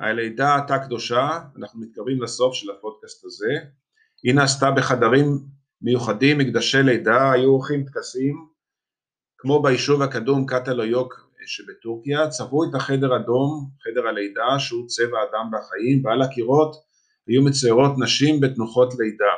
הלידה 0.00 0.54
הייתה 0.54 0.78
קדושה, 0.78 1.28
אנחנו 1.58 1.80
מתקרבים 1.80 2.22
לסוף 2.22 2.54
של 2.54 2.70
הפודקאסט 2.70 3.24
הזה, 3.24 3.52
היא 4.22 4.34
נעשתה 4.34 4.70
בחדרים 4.70 5.26
מיוחדים, 5.82 6.38
מקדשי 6.38 6.82
לידה, 6.82 7.32
היו 7.32 7.50
עורכים 7.50 7.84
טקסים, 7.84 8.46
כמו 9.38 9.62
ביישוב 9.62 10.02
הקדום 10.02 10.46
קטלויוק 10.46 11.30
שבטורקיה, 11.46 12.28
צבעו 12.28 12.64
את 12.64 12.74
החדר 12.74 13.16
אדום, 13.16 13.70
חדר 13.84 14.08
הלידה, 14.08 14.58
שהוא 14.58 14.86
צבע 14.86 15.18
אדם 15.30 15.50
בחיים, 15.52 16.04
ועל 16.04 16.22
הקירות 16.22 16.76
היו 17.26 17.42
מציירות 17.42 17.92
נשים 17.98 18.40
בתנוחות 18.40 18.94
לידה. 18.98 19.34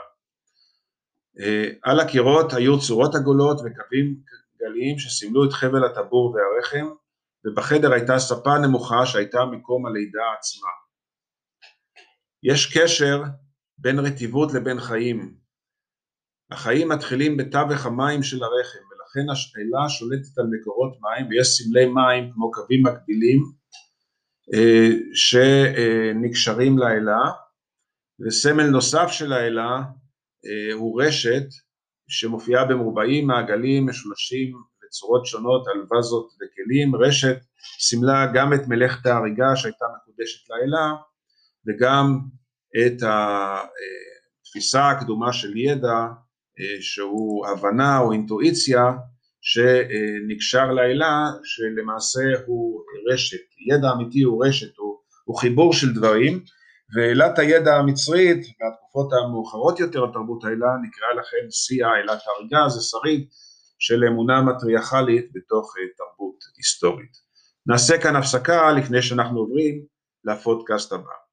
אה, 1.41 1.69
על 1.83 2.01
הקירות 2.01 2.53
היו 2.53 2.81
צורות 2.81 3.15
עגולות 3.15 3.57
וקווים 3.57 4.17
גליים 4.61 4.99
שסימלו 4.99 5.45
את 5.45 5.53
חבל 5.53 5.85
הטבור 5.85 6.35
והרחם, 6.35 6.87
ובחדר 7.47 7.93
הייתה 7.93 8.19
ספה 8.19 8.59
נמוכה 8.59 9.07
שהייתה 9.07 9.45
מקום 9.45 9.87
הלידה 9.87 10.25
עצמה. 10.39 10.71
יש 12.43 12.79
קשר 12.79 13.23
בין 13.79 13.99
רטיבות 13.99 14.55
לבין 14.55 14.81
חיים. 14.81 15.37
החיים 16.51 16.89
מתחילים 16.89 17.37
בתווך 17.37 17.87
המים 17.87 18.23
של 18.23 18.43
הרחם, 18.43 18.79
ולכן 18.79 19.31
השאלה 19.33 19.89
שולטת 19.89 20.39
על 20.39 20.47
מקורות 20.51 20.99
מים, 21.01 21.27
ויש 21.31 21.49
סמלי 21.49 21.87
מים 21.87 22.33
כמו 22.33 22.51
קווים 22.51 22.83
מקבילים 22.87 23.43
אה, 24.55 24.89
שנקשרים 25.15 26.79
לאלה, 26.79 27.23
וסמל 28.21 28.67
נוסף 28.71 29.09
של 29.11 29.33
האלה 29.33 29.69
אה, 30.47 30.75
הוא 30.75 31.03
רשת 31.03 31.47
שמופיעה 32.09 32.65
במרובעים, 32.65 33.27
מעגלים, 33.27 33.87
משולשים 33.87 34.53
בצורות 34.87 35.27
שונות 35.27 35.67
על 35.69 35.99
וזות 35.99 36.29
וכלים, 36.35 36.97
רשת 36.97 37.37
סימלה 37.81 38.27
גם 38.35 38.55
את 38.55 38.61
מלאכת 38.69 39.07
ההריגה 39.07 39.57
שהייתה 39.57 39.85
מקודשת 39.97 40.51
לאלה 40.51 40.93
וגם 41.67 42.19
את 42.87 43.03
התפיסה 44.43 44.91
הקדומה 44.91 45.33
של 45.33 45.57
ידע 45.57 45.97
אה, 46.61 46.81
שהוא 46.81 47.47
הבנה 47.47 47.99
או 47.99 48.13
אינטואיציה 48.13 48.93
שנקשר 49.41 50.73
לאלה 50.73 51.31
שלמעשה 51.45 52.21
הוא 52.47 52.83
רשת, 53.13 53.47
ידע 53.71 53.93
אמיתי 53.93 54.23
הוא 54.23 54.47
רשת, 54.47 54.77
הוא, 54.77 54.97
הוא 55.25 55.39
חיבור 55.39 55.73
של 55.73 55.95
דברים 55.95 56.41
ואלת 56.95 57.39
הידע 57.39 57.75
המצרית 57.75 58.47
מהתקופות 58.61 59.13
המאוחרות 59.13 59.81
יותר 59.81 60.05
לתרבות 60.05 60.45
האלה 60.45 60.67
נקראה 60.83 61.15
לכן 61.15 61.51
שיאה 61.51 61.97
אלת 61.97 62.21
ההריגה, 62.27 62.69
זה 62.69 62.81
שריד 62.81 63.29
של 63.79 64.05
אמונה 64.05 64.43
מטריארכלית 64.43 65.31
בתוך 65.33 65.75
אה, 65.79 65.83
תרבות 65.97 66.45
היסטורית. 66.57 67.17
נעשה 67.67 68.03
כאן 68.03 68.17
הפסקה 68.17 68.73
לפני 68.73 69.03
שאנחנו 69.03 69.39
עוברים 69.39 69.85
לפודקאסט 70.25 70.93
הבא. 70.93 71.26